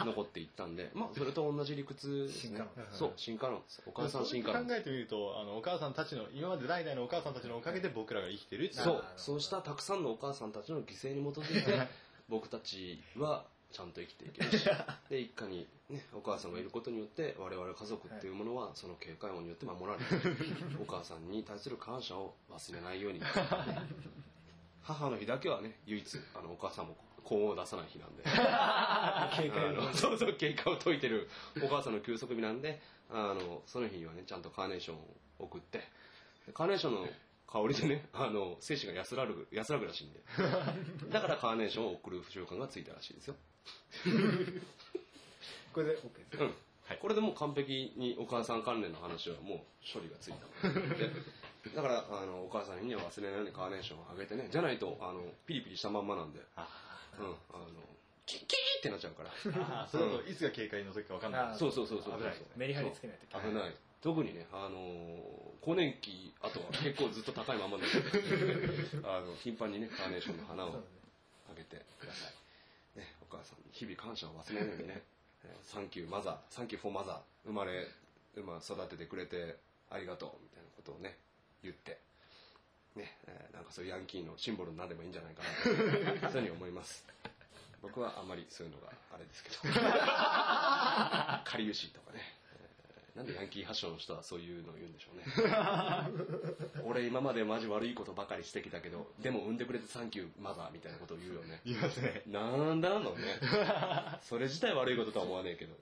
[0.03, 2.26] く 残っていったんでまあそれと同じ理屈。
[2.26, 9.05] ですね進化論そう進化論ですお母さん進化論考えてみるとあのお母さんたちの今まで代々のお母さんたちのおかげで僕らが生きてるそう。
[9.16, 11.88] そうしたたくさんのお母さんたちの犠牲に基づいて
[12.28, 14.68] 僕たちはちゃんと生きていけるし。
[15.09, 20.14] で一家に、ね、お母さんがいることによって我々家族っていうものはその警戒音によって守られて
[20.80, 23.20] お母さんに対する感謝を忘れないように
[24.83, 31.28] 母の日だけはね唯一あのお母さんも高音を出さない日なんで警戒音あのそうそう経過を解いてる
[31.62, 35.01] お母さんの休息日なんであのその日にはねちゃんとカーネーションを
[35.39, 35.78] 送って
[36.47, 37.07] でカーネーションの
[37.53, 40.20] 香りでね、あの、精神が安らぐ、安らぐらしいんで。
[41.11, 43.35] だからカーネーションを送る習慣がついたらしいですよ。
[45.74, 46.55] これで OK ですうん。
[47.01, 49.59] これでもう完璧にお母さん関連の話はもう
[49.93, 51.11] 処理がついたので。
[51.74, 54.48] だから、あの、お母さんには忘れないようにカーネーションをあげてね。
[54.50, 56.40] じゃないと、あの、ピリピリしたまんまなんで。
[56.56, 56.66] あ
[57.18, 57.26] うん。
[57.52, 57.66] あの、
[58.24, 59.30] キッキーってなっちゃうから。
[59.84, 62.18] あそれだといつが警戒の時か分かんないあそうそうそうそう。
[62.18, 63.74] 危ないメリハリつけないといけない危ない。
[64.00, 67.92] 特にね、あのー更年期、あとは結構ずっと高いままなんで、
[69.04, 70.84] あの、頻繁にね、カーネーションの花をそう
[71.52, 72.98] あげてください。
[72.98, 75.02] ね、お母さんに日々感謝を忘れないようにね、
[75.44, 77.86] えー Thank you mother、Thank you for mother、生まれ、
[78.36, 79.58] まあ、育ててくれて
[79.90, 81.18] ありがとう、みたいなことをね、
[81.62, 81.98] 言って、
[82.96, 87.04] ね、えーなんかそういうヤンキーのシンボルになればいいんじゃないかなと、 そういうふうに思います。
[87.82, 89.56] 僕はあんまりそういうのがあれですけど。
[89.74, 92.20] かりゆしとかね。
[92.52, 95.24] えーなんでヤンキー発祥の人はそういうのを言うんでしょうね。
[96.84, 101.61] 俺今までマジ悪いことばかりしてきたけど、でも産んでくれてサンキューマザーみたいなことを言うよね。
[101.64, 103.40] 言いますねなんだのね。
[104.22, 105.74] それ自体悪いこととは思わねえけど。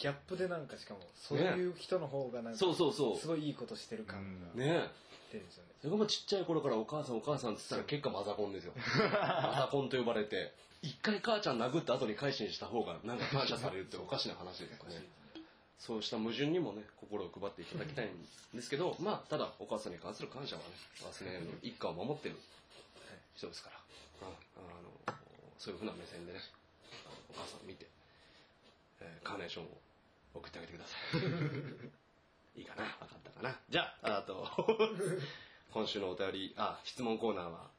[0.00, 3.18] ギャップでなんかしかもそういう人の方がなんかそうそうそう。
[3.18, 4.88] すごいいいことしてる感がね
[5.30, 5.70] 出るんですよね。
[5.80, 8.72] それがもうちっちゃい頃からお母さんお母さんって言ったら結果マザコンですよ。
[9.12, 15.04] マザコンと呼ばれて、一回母ちゃん殴った後に改心した方がなんか感謝されるっておかしな話ですかね。
[15.78, 20.68] そうした矛盾にもね、心を配っていただきたいんですけど、まあ、ただお母さんに関する感謝はね、
[21.02, 22.36] 忘れないように一家を守ってる
[23.34, 23.80] 人ですから、
[24.28, 24.34] うん。
[24.64, 25.16] あの
[25.58, 26.40] そういうふうな目線でね、
[27.30, 27.89] お母さんを見て、えー
[29.22, 29.68] カーネーションを
[30.34, 30.96] 送ってあげてくださ
[32.56, 32.58] い。
[32.60, 32.84] いいかな？
[32.84, 33.58] 分かったかな？
[33.68, 34.46] じゃあ、あと、
[35.72, 37.70] 今週のお便り、あ、質問コーナーは、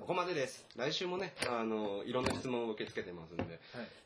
[0.00, 0.66] ここまでです。
[0.76, 3.58] 来週もね、あの、いろんな質問を受け付けてますんで、はい。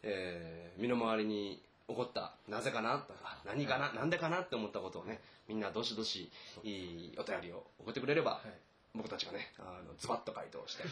[0.03, 2.99] えー身の回りに起こった、なぜかな？
[2.99, 4.41] とか、何かな、なんでかな？
[4.41, 6.31] って思ったことをね、みんなどしどし、
[6.63, 8.51] いいお便りを送ってくれれば、はい。
[8.95, 10.85] 僕たちがね、あのズバッと回答して、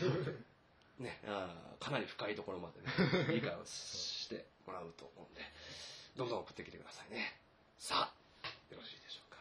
[1.03, 5.41] ね、あーかなり深いところまでね、理解をしてもらうと思うんで、
[6.17, 7.37] どんどん送ってきてくださいね。
[7.79, 8.13] さあ、
[8.71, 9.41] よろしいでしょうか。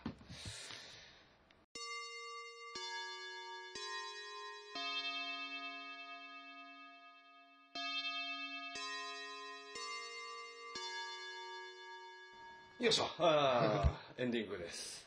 [12.84, 13.10] よいしょ。
[13.20, 15.06] あー エンディングです。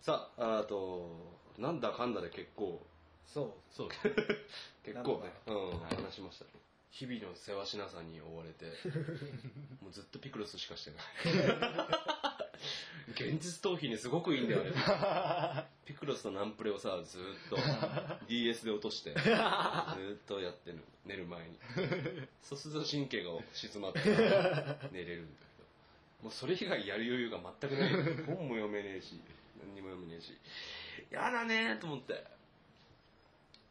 [0.00, 2.80] さあ、あと、なんだかんだで結構、
[3.26, 3.88] そうそう、
[4.84, 6.50] 結構ね、うん、話しましたね。
[6.94, 8.66] 日々の世話しなさに追われて、
[9.82, 11.00] もうずっとピクルスしかしてない。
[13.10, 14.70] 現実逃避にすごくいいんだよね。
[15.84, 17.56] ピクルスとナンプレをさ、ずっと
[18.28, 19.24] DS で落として、ずっ
[20.24, 21.58] とやってる、寝る前に。
[22.42, 23.98] そうすると神経が静まって
[24.92, 25.62] 寝れるんだけ
[26.22, 26.22] ど。
[26.22, 27.92] もうそれ以外やる余裕が全くない。
[28.24, 29.20] 本も読めねえし、
[29.58, 30.38] 何にも読めねえし。
[31.10, 32.24] やだねーと思って。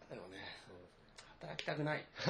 [0.09, 0.62] でもね、
[1.43, 2.05] 働きたくない。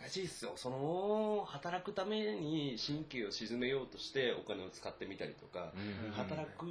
[0.00, 0.52] らしいっすよ。
[0.56, 5.72] その、働くために神経を沈めようとしてお金を使ってみたりとか、
[6.12, 6.66] 働く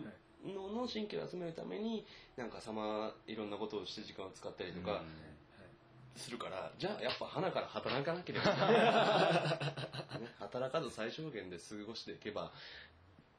[0.45, 5.03] のの神経を集めるために、なんかさま、いろんなことをして時間を使ったりとか、
[6.15, 8.45] するから、じゃあやっぱ花から働かなければ、
[10.19, 12.51] ね、働かず最小限で過ごしていけば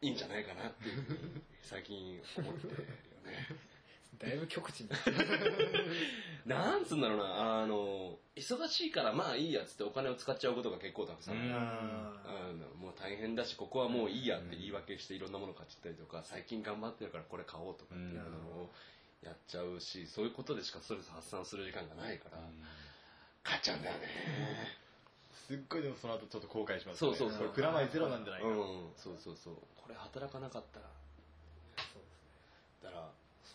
[0.00, 2.88] いいんじゃないかなっていうふうに最近思ってるよね。
[4.18, 4.90] だいぶ極地に。
[6.46, 11.54] なんつうんだろうな、あの、忙しいからまあいいやつってお金を使っちゃうことが結構たくさんある。
[11.54, 18.70] ああのもう大変だし、ここはもういいやって言い訳していろんなもの買っちゃったりとか、最近頑張ってるからこれ買おうとかっていうのを
[19.22, 22.38] やっちゃうし、そういうことでしかストレス発散する時間がないから、
[23.42, 24.08] 買っちゃうんだよね。
[25.48, 27.48] すっごいでもその後ちょっと後悔しますそうそうそう。
[27.54, 28.48] プラマイゼロなんじゃないか。
[28.48, 29.54] な、うん、そうそうそう。
[29.76, 30.86] これ働かなかったら、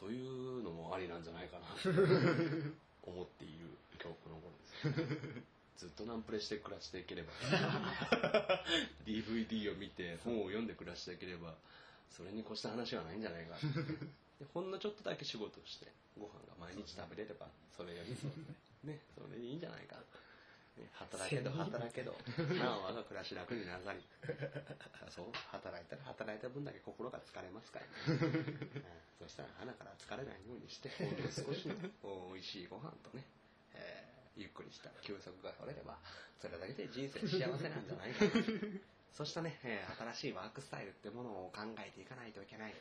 [0.03, 1.63] そういうのもありなんじゃないかな、
[3.07, 3.71] 思っている
[4.03, 5.47] 今日この頃で
[5.79, 5.87] す。
[5.87, 7.31] ずっとナンプレして暮らしていければ、
[9.07, 11.55] DVD を見て本を読んで暮らしていければ、
[12.11, 13.55] それに越した話はないんじゃないか。
[14.39, 15.87] でほんのちょっとだけ仕事をして、
[16.19, 17.47] ご飯が毎日食べれれば、
[17.77, 18.11] それより
[18.83, 20.03] ね、それでいいんじゃないか。
[20.77, 22.15] ね働けど働けど、
[22.59, 24.01] なあ 我が暮らし楽になさり。
[25.09, 31.75] そう、働いたら働いた分だけ心が疲れますから、ね うんそしたら鼻から疲れないようにして、ほんの少しの
[32.33, 33.23] 美味しいご飯とね、
[33.73, 35.99] えーゆっくりした休息が取れれば、
[36.41, 38.31] それだけで人生幸せなんじゃないかな。
[39.13, 42.73] そうしたね、えー新しいワークスタイルってものを考えていかないといけない。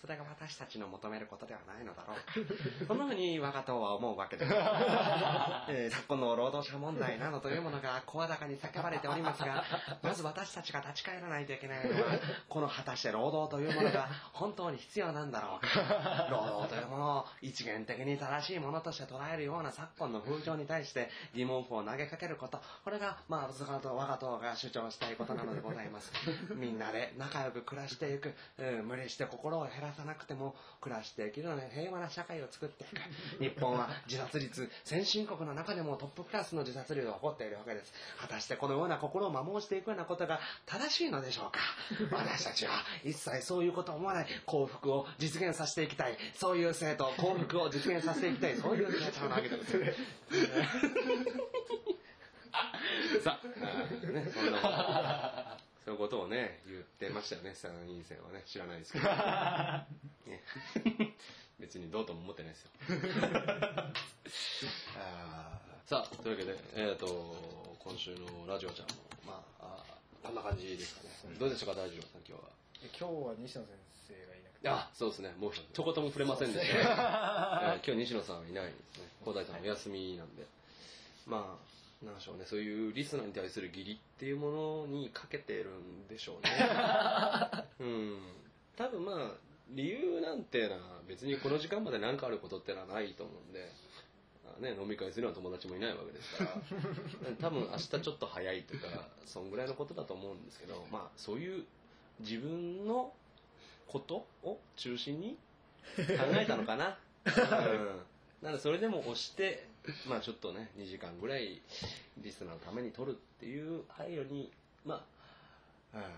[0.00, 2.86] それが私たちの求めることではないのだろう。
[2.88, 4.52] このふうに我が党は思うわけです。
[5.68, 9.62] えー昨今の労働者問題などというものが声高に叫ばれておりますが、
[10.02, 12.12] まず私たちが立ち返らないといけないのは、
[12.48, 15.68] この果たして労働というものが本当に必要なんだろうか。
[16.30, 26.12] 労働というものを一元的に正しいものとして捉えるような昨今の風潮に対して疑問符を投げかけること、これが、まあ、我が党が主張したいことなのでございます。
[26.54, 32.96] みんなで仲良く暮らしていく、うん無理して心を減らさなくても暮らしていけるような平和な社会を作っていく。
[33.42, 37.92] 日本は自殺率、先進国の中でもトップクラスの自殺率を誇っているわけです。
[38.20, 41.60] 果たしてこのような心を摩耗していくようなことが正しいのでしょうか？
[42.16, 46.16] 私たちは一切そういうことを思わない幸福を実現させていきたい。
[46.34, 48.56] そういう生徒、幸福を実現させていきたい。
[48.56, 49.84] そういう皆ちゃんなわけですよ。
[53.22, 53.46] さあ、
[54.06, 55.39] ね、そんな、
[55.90, 59.06] そういうことをね、言ってましたよね、参院選はね、知らないですけど。
[59.10, 60.38] ね、
[61.58, 62.70] 別にどうとも思ってないですよ。
[65.02, 68.94] あーさあ、というわけで、えっ、と、今週のラジオちゃんも、
[69.26, 71.34] まあ、あーこんな感じですかね。
[71.40, 72.38] どうでしたか、大丈夫さん、今日は。
[72.80, 73.74] で今日は西野先
[74.06, 75.34] 生がいなくてあ、そうですね。
[75.38, 79.08] もう一言も触れませんでした、 えー今日西野さんはいないんですね。
[79.24, 80.46] 広大さんお休みなんで。
[81.26, 81.69] まあ、
[82.02, 82.44] なんでしょうね。
[82.46, 86.50] そういうリスナーに対する義理っていうものにかけてるんでしょうね。
[87.80, 88.18] うん。
[88.76, 89.32] 多分まあ、
[89.70, 93.70] 理由なんてのは別にこの時間まで何かあることってのはないと思うんで。
[94.58, 96.50] あね、飲み会するような友達もいないわけですから
[97.38, 101.64] 多分明日ちょっと早いとかそんぐらいのことだと思うんですけどまあそういう
[102.20, 103.14] 自分の
[103.86, 105.36] ことを中心に
[105.96, 106.98] 考えたのかな。
[107.26, 108.06] うん。
[108.42, 109.66] なのでそれでも押して、
[110.08, 111.60] まあちょっとね、2時間ぐらい
[112.18, 114.52] リスナーのために撮るっていう配慮に、
[114.84, 115.06] ま
[115.92, 116.08] あ、うん、こ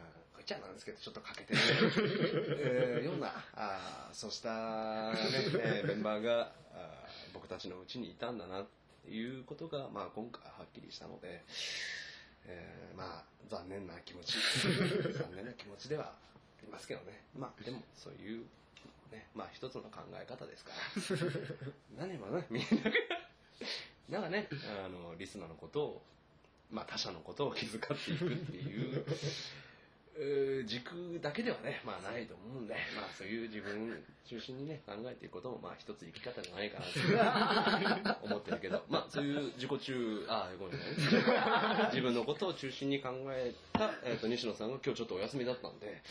[0.41, 1.61] っちはなんですけど、ちょっとかけてる、
[2.59, 5.19] えーような、あーそうしたね、
[5.61, 8.67] えーメンバーがあー僕たちのうちにいたんだなっ
[9.05, 11.43] ていうことが、まあ今回はっきりしたので、
[12.47, 14.39] えーまあ残念な気持ち
[15.13, 16.15] 残念な気持ちではあ
[16.63, 17.25] りますけどね。
[17.37, 18.45] まあでもそういう
[19.11, 20.73] ねまあ一つの考え方ですか
[21.97, 22.07] ら。
[22.07, 23.22] 何もねみんなが
[24.09, 24.49] なんかね
[24.85, 26.03] あのリスナーのことを
[26.71, 29.05] まあ他者のことを気遣っていくっていう
[30.15, 41.87] えー軸だけではね、まあないと思うんで、まあそういう自分中心にね、考えていくことも、まあ一つ生き方じゃないかなと 思ってるけど、まあそういう自己中、あ、ごめんなさい。
[41.97, 46.03] 自分のことを中心に考えた、えっ、と、西野さんが今日ちょっとお休みだったんで、ね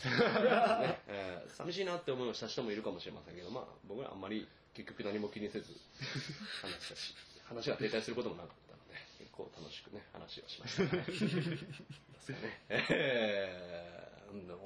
[1.06, 5.72] えー寂しいなって思いをした人もいるかもしれませんけど、まあ僕らあんまり結局何も気にせず
[6.60, 7.14] 話したし、
[7.48, 11.04] 話が停滞することもなかったので、結構楽しくね、話をしました、ね。
[11.04, 11.12] で
[12.20, 12.62] すかね。
[12.68, 14.58] えー、の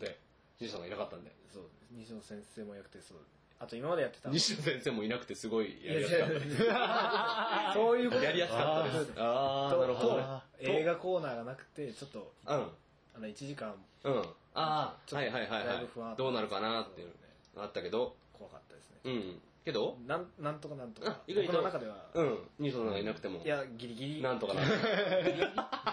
[0.00, 0.18] で、
[0.60, 3.18] 西野さんがいなかったんで、そう西野先生もいなくてそう
[3.60, 6.56] あと今までやってた西野先生もいなくてすごいやりやすかったです。
[7.74, 9.12] そういうことやりやすかったです。
[9.16, 10.24] あー、なるほどね。
[10.58, 12.72] 映画コーナーがなくてちょっとうん。
[13.16, 14.18] あの1時間うん。
[14.54, 16.16] ああ、はいはいはいはい。
[16.16, 17.14] どうなるかなっていうの
[17.56, 19.42] があったけど、怖かったですねうん。
[19.64, 21.10] けど、なんなんとかなんとか。
[21.10, 21.52] あ意外と。
[21.52, 22.38] 僕の中では、うん。
[22.58, 23.42] 西野さんがいなくても。
[23.42, 24.22] い、やギリギリ。
[24.22, 24.68] なんとかなる。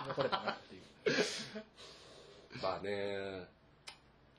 [0.10, 0.82] 残れたなっていう。
[2.62, 3.48] まあね、やっ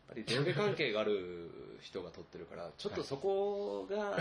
[0.09, 4.19] ぱり上下関係がある人が撮ってるから、ちょっとそこが、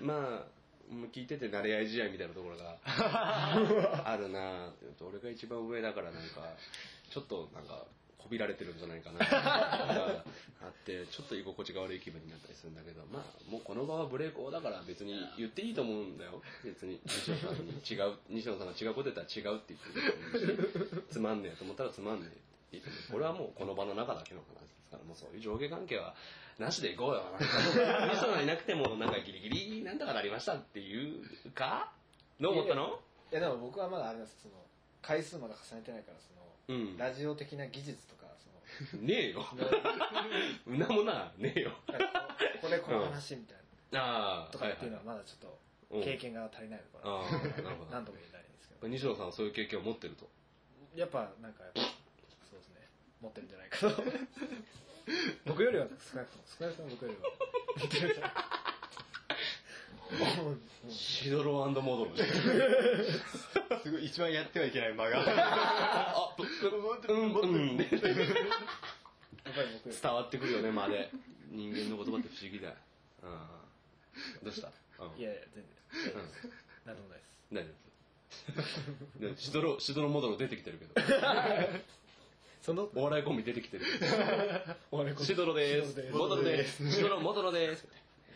[0.00, 0.48] まあ、
[0.88, 2.78] もう聞いてて慣れ合い試合みたいなところが
[4.08, 4.84] あるなって。
[4.84, 6.42] いうと俺が一番上だからなんか、
[7.10, 7.84] ちょっとなんか、
[8.18, 9.26] こびられてるんじゃないかなが
[10.62, 16.42] あって、ちょっと居心地が悪い気分になったりするんだけど、まあ、もうこの場はブレイク王だから別に言っていいと思うんだよ。
[16.64, 22.38] 別に西野さんに違う、西野さんが違うこと言ったら違うって言ってると思うし、つまんねえと思ったらつまんねえって
[22.72, 22.96] 言ってる。
[23.12, 26.14] これはもうこの場の中だけの話ですから、もうそういう上下関係は
[26.58, 27.22] なしでいこうよ。
[27.38, 31.92] 西野さんいなくてもなんかギリギリなんとかなりましたっていうか？
[32.40, 33.00] どう思ったの？
[33.30, 34.54] いやでも僕はまだあれなんですその
[35.02, 36.18] 回数まだ重ねてないから
[36.68, 36.96] うん。
[36.96, 39.02] ラジオ的な技術とかその。
[39.06, 39.44] ねえよ。
[40.66, 41.72] うなもな、ねえよ。
[41.86, 41.94] こ
[42.62, 43.58] こでこの話みたい
[43.92, 44.00] な。
[44.00, 47.90] ああ、とかっていうのはまだちょっと経験が足りないのかな、ああ、なるほど。
[47.90, 48.88] 何とも言えないんですけど。
[48.88, 50.28] 西野さんはそういう経験を持ってると。
[50.94, 51.80] やっぱなんかやっぱ
[52.50, 52.88] そうですね。
[53.20, 54.02] 持ってるんじゃないかと。
[55.46, 57.30] 僕よりは少なくとも少なくとも僕よりは。
[57.76, 58.55] 持ってるんじゃないか
[60.88, 62.10] シドロモドロ。
[63.82, 65.18] すごい一番やってはいけない間が。
[65.18, 65.22] あ、
[66.38, 66.46] 伝
[70.12, 71.10] わってくるよね、まで。
[71.50, 72.74] 人間の言葉って不思議だよ。
[73.22, 73.30] うん。
[74.44, 74.68] どうした？
[75.02, 75.20] うん。
[75.20, 75.64] いやいや全
[76.12, 76.22] 然
[76.84, 77.70] 何でもないです大丈
[79.22, 79.34] 夫。
[79.34, 80.94] でシドロ、シドロモドロ出てきてるけど。
[82.62, 82.88] その？
[82.94, 83.84] お笑いコンビ出てきてる。
[84.90, 86.02] お笑いコンビシドロですシドロ。
[86.02, 86.90] ですモドロです。
[86.92, 87.86] シドロ、モドロです。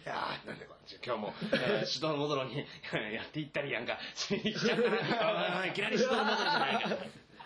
[0.04, 3.98] いやー、なんでこれ今日も、えー、シドロ、モドロにやっていったりやんか。
[4.14, 5.60] しちゃったな。
[5.60, 6.88] あ いきなりシドロ、モドロじゃないか。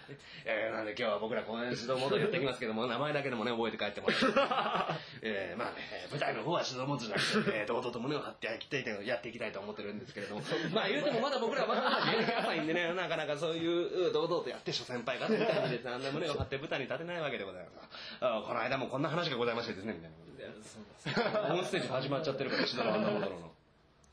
[0.44, 4.26] えー、なんで今日は僕らこの指導モドルやってきますけども、名前だけでもね、覚えて帰ってもらって。
[5.22, 10.42] えー、まあね、舞台の方は指導モドルじゃなくて、えー、堂々と胸を張ってやっていたやっていきたいと思ってるんですけれども、
[10.72, 17.88] まあ言うてもまだ僕らまだまだ芸歴浅いんでね、なかなかそういう、堂々とやって諸先輩方みたいにですね、あんな胸を張って舞台に立てないわけでございます。
[18.20, 21.55] あこの間もこんな話がございましてですね、みたいなことで。
[21.55, 23.52] オン ステージ始まっちゃってるから、指導アンダーモドロの。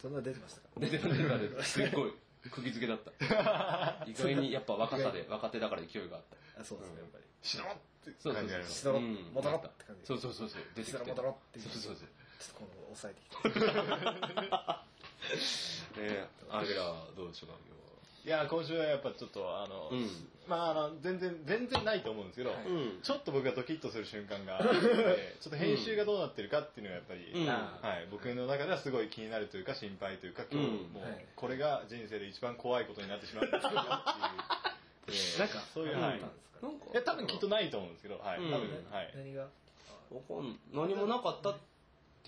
[0.01, 0.67] そんな出てましたか？
[0.79, 2.13] 出てる出てる出てるすっごい
[2.49, 3.11] 釘付けだった。
[4.07, 6.23] 意外にやっぱ若さで若手だから勢いがあっ
[6.55, 6.61] た。
[6.61, 7.23] あそうですねやっぱり。
[7.41, 7.67] しろっ
[8.03, 8.79] てそうそう感じがあります。
[8.79, 9.31] シドロうん。
[9.33, 10.05] 戻ろうって感じ。
[10.05, 10.61] そうそうそうそう。
[10.75, 10.91] 出てきて。
[10.91, 11.69] シドロ戻ろうっていう。
[11.69, 12.07] そうそうそう。
[12.39, 14.81] ちょっと今度抑えてきて。
[16.01, 17.55] ねアゲラはどうでしょうか
[18.23, 19.89] いや今週はやっぱちょっとあの、
[20.45, 23.01] 今まああの全然全然ないと思うんですけど、日うん。
[23.01, 24.75] ちょっと僕がドキッとする瞬間があって
[25.41, 27.47] ちょっと編集がどうなってるかっていうのがやっぱり、うん。
[27.47, 27.55] は
[27.97, 30.93] い、僕の中ではすごい気になるというか心配というか今日うん。
[30.93, 31.25] もうはい。
[31.35, 33.85] これが人生で一番怖いことになってしまうんですよっていう、
[35.07, 38.51] え ーなんかそういう、あはい、いったんですかなんかや多分きっとないと思うんですけど、はいうん。
[38.51, 39.11] 多分はい。
[39.15, 39.43] 何が？
[40.11, 41.70] わかん何もなかったって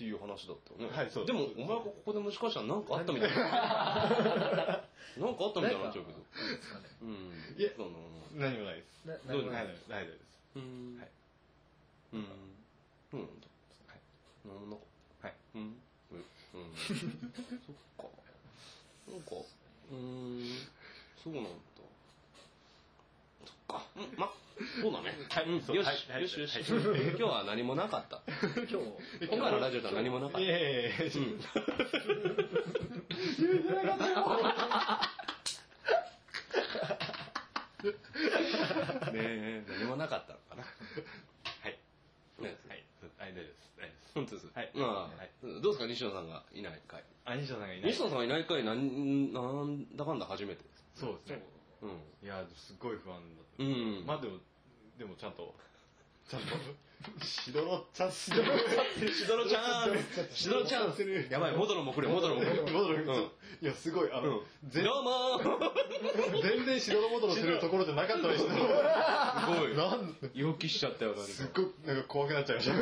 [0.02, 0.96] いう話だったよね。
[0.96, 3.36] はいそうでもお前がここでもしかしたら何かあったみたいな。
[5.22, 6.18] なんかあったみたいになっちゃうけど。
[6.18, 6.24] で
[6.62, 6.80] すか？
[6.80, 7.54] ねうん。
[7.56, 7.90] いやその
[8.34, 9.04] 何もないです。
[9.06, 9.88] などう何もないないです。
[9.88, 10.18] ないです。
[10.56, 10.98] うん。
[10.98, 11.10] はい。
[12.14, 12.26] うん。
[13.12, 13.46] そうなんだ。
[13.86, 14.00] はい。
[14.48, 14.86] なんもなかっ
[15.22, 15.28] た。
[15.28, 15.36] はい。
[15.54, 16.24] うんうん。
[16.54, 16.74] うん。
[16.76, 16.92] そ
[17.72, 18.04] っか。
[19.08, 19.30] なんか
[19.90, 20.58] うーん。
[21.22, 21.50] そうなんだ。
[23.46, 23.86] そっか。
[23.96, 24.32] うんま
[24.80, 25.18] そうだね。
[25.28, 26.54] はいうんよしはいよしよし。
[26.54, 26.64] はい。
[26.68, 28.22] 今日は何もなかった。
[28.70, 30.40] 今日今回のラジオでは何もなかった。
[30.40, 31.40] いやいやいやうん。
[39.12, 40.62] ねえ何もなかったのかな。
[40.62, 40.68] は
[41.68, 41.78] い。
[42.40, 42.84] ねはい。
[43.18, 43.72] はい大丈夫です。
[43.76, 44.14] 大丈夫です。
[44.14, 44.46] 本当です。
[44.54, 44.70] はい。
[44.74, 45.30] まあはい。
[45.42, 47.02] どうですか西野さんがいない回。
[47.24, 47.90] あ西野さんがいない。
[47.90, 51.00] 西野さんがいない回なんなんだかんだ初めてです。
[51.00, 51.42] そうですね。
[51.48, 51.53] うん
[52.22, 53.62] いやすごい不安だった。
[53.64, 54.04] うん。
[54.06, 54.38] まあでも
[54.98, 55.54] でもちゃんと
[56.28, 56.46] ちゃんと
[57.22, 58.48] しどろちゃんしどろ
[59.46, 59.98] ちゃん
[60.32, 60.94] しどろちゃん。
[61.30, 62.56] やばいモドロも来るよモドロも来る。
[62.56, 63.00] よモドロう。
[63.00, 63.30] ん。
[63.60, 66.42] いやすごいあの、全どうもー。
[66.42, 69.76] 全然しどろモドロするところじゃなかったのにすごい。
[69.76, 72.74] なん予期しちゃったよすっごいなんか怖くなっちゃいました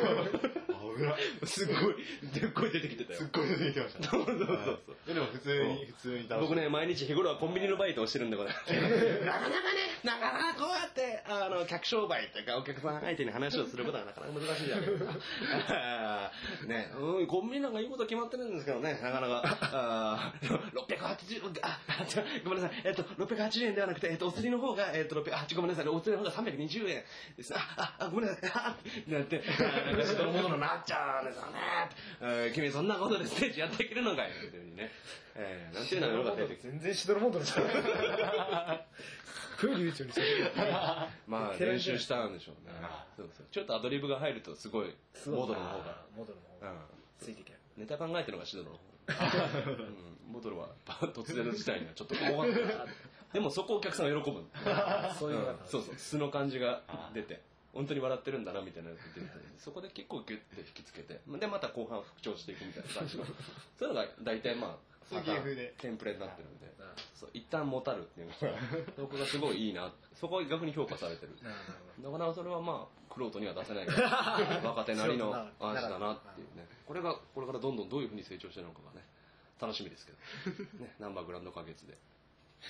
[1.45, 1.95] すごい。
[2.33, 3.19] でっこい出てきてたよ。
[3.19, 4.09] すっごい出てきました。
[4.09, 4.53] そうそうそうそ
[5.11, 5.13] う。
[5.13, 15.11] でも普通に普通に楽し僕ね毎日日頃はコンビニのバイトをしてるんでございますなかなかねなかなかこうやってあの客商売というかお客さん相手に話をすることはなかなか難しいじゃないですか。
[16.67, 19.41] ねうんコンビニなんかいいこと決まってるんですけどねなかなか。
[19.73, 21.79] あー680あ
[22.43, 22.81] ごめんなさい。
[22.85, 25.87] えっと680円ではなくてえっとお釣りの方がえっと600あちょごめんなさい。
[25.87, 27.03] お釣りの方が320円
[27.37, 27.53] です。
[27.55, 28.51] あああごめんなさい。
[28.53, 31.59] あってなってなんかそのものになっちゃうんですよね。
[32.21, 34.91] えー君そんなことでステージやっていけるのかいっていにね。
[35.35, 36.47] えーなんていうのがよかったよ。
[36.61, 38.85] 全然しどろもどろしてない
[39.61, 40.51] 流暢にしてる
[41.25, 42.73] まあ練習したんでしょうね。
[43.15, 43.47] そうそう。
[43.49, 44.93] ちょっとアドリブが入るとすごい
[45.27, 46.01] モドロの方が。
[46.15, 46.71] モドロの方が。
[46.71, 46.79] うん。
[47.19, 48.83] ついていけないネタ考えてるのがシドロの方。
[49.71, 50.17] うん。
[50.31, 52.85] モドロは突然の事態にはちょっと怖かった。
[53.33, 54.39] でもそこをお客さんが喜ぶ。
[54.41, 54.45] ん
[55.17, 55.95] そういうそうそう。
[55.95, 56.81] 素の感じが
[57.13, 57.41] 出て
[57.73, 62.89] 本当に笑ってるんだなみたいなのが出て そこで結構ギュッて引きつけてでまた後半復調していくみたいな。
[62.89, 63.31] 感じのそ
[63.85, 65.73] ういうのが大体まあそういう芸風で。
[65.77, 66.63] テンプレになってるんで。
[67.15, 68.59] そう一旦もたるっていうのが
[68.95, 71.35] そこがすごいいいなそこが逆に評価されてる。
[72.01, 76.13] なかなかそれはまあ、クロートには出せないから、 若手なりの味だな。
[76.13, 76.67] っていうね。
[76.85, 79.05] これが、これからどんどんどういうふうに成長してるのかがね、
[79.59, 80.17] 楽しみですけど。
[80.83, 81.97] ね、ナンバーグランド花月で。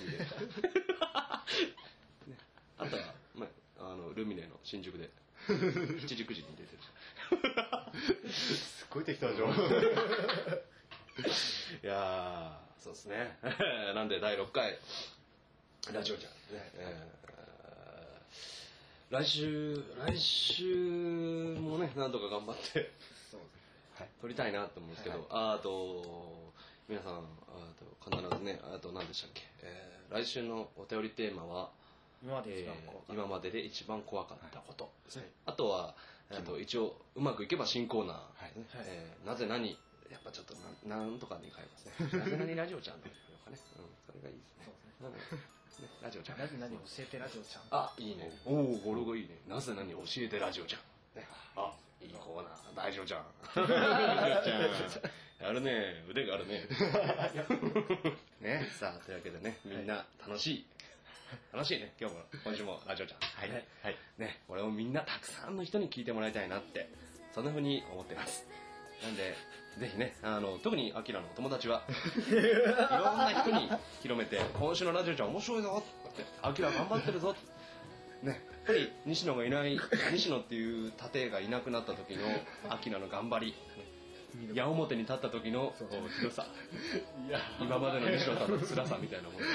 [0.00, 0.26] 見てね、
[2.78, 3.48] あとは、まあ、
[3.92, 5.10] あの、ルミネの新宿で、
[5.48, 8.32] 7時9時に出てる。
[8.32, 9.52] すっごい適当な情報
[11.82, 13.38] いやー、そうですね。
[13.94, 14.78] なんで、第6回、
[15.92, 16.32] ラジオじゃん。
[16.32, 16.70] ね。
[16.74, 17.24] えー
[19.10, 22.90] 来週、来週もね、なんとか頑張って、
[23.94, 26.52] はい、撮りたいなと思うんですけど、あと、
[26.88, 27.20] 皆さん、あ
[28.02, 31.70] と必ずね、あと何でしたっけ、えー来週のお便りテーマは、
[32.24, 35.30] 今まで一え番こうー今までで一番怖かったことですね。
[35.44, 35.94] あとは、
[36.30, 38.52] えーと一応、うまくいけば新コーナー、ねはい
[38.86, 39.68] えーなぜ何、
[40.10, 40.54] やっぱちょっと
[40.88, 41.92] ななんとかに変えますね。
[42.18, 43.12] なぜ何ラジオちゃんかね、
[43.50, 43.56] うん、
[44.06, 44.72] それがいいですね。
[45.02, 45.18] うんね
[46.02, 46.38] ラジオちゃん。
[46.38, 47.62] なぜ何教えてラジオちゃん？
[47.70, 48.30] あ、いいね。
[48.46, 49.36] おお、これがいいね。
[49.48, 51.18] なぜ何教えてラジオちゃん？
[51.20, 52.86] ね、あ、いいコーナー。
[52.86, 53.26] ラジオちゃん。
[53.56, 53.66] ラ
[54.42, 55.44] ジオちゃん。
[55.44, 56.04] やるね。
[56.08, 56.62] 腕があるね。
[58.40, 60.66] ね、さあ、というわけでね、みんな楽しい
[61.52, 63.18] 楽しいね、今日も、今週もラジオちゃん。
[63.20, 63.50] はい。
[63.50, 63.96] はいはい。
[64.18, 66.88] ね、これをみんなたくさんの人に聞いてもらいたいなって、
[67.34, 68.46] そんな風に思ってます。
[69.02, 69.34] なんで、
[69.78, 71.82] ぜひね、あの、特にアキラのお友達は、
[72.28, 73.68] いろんな人に
[74.02, 77.34] 広めて、今週のラジオちゃん面白いぞって、アキラ頑張ってるぞ
[78.22, 79.78] ね、やっぱり西野がいない、
[80.12, 82.22] 西野っていう盾がいなくなった時の
[82.70, 83.54] アキラの頑張り、
[84.54, 85.72] 矢面に立った時の
[86.20, 86.46] 強さ、
[87.60, 89.46] 今までの西野さんの辛さみたいなものをね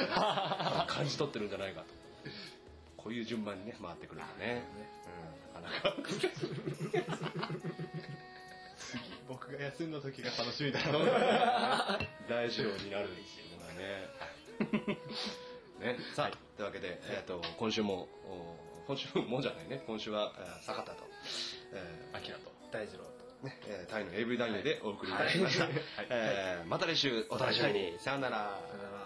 [0.88, 1.88] 感じ取ってるんじゃないかと。
[2.98, 4.64] こういう順番にね、回ってくるんだね。
[5.56, 5.98] うん、なかなか。
[8.78, 12.00] 次、僕が休んだ時が楽しみだな。
[12.28, 14.10] 大事業になるっていうのがね。
[15.94, 21.04] ね、さあ、というわけで、えっ、と、今週も、お今週もじゃないね、今週は、えー坂田と、
[21.72, 23.19] えー、アキラと、大二郎と。
[23.44, 25.68] ね、えータイの AV 男優でお送りいたしました。
[26.10, 27.98] えーまた来週お楽しみに。
[28.00, 28.60] さようなら。
[28.70, 28.99] さよなら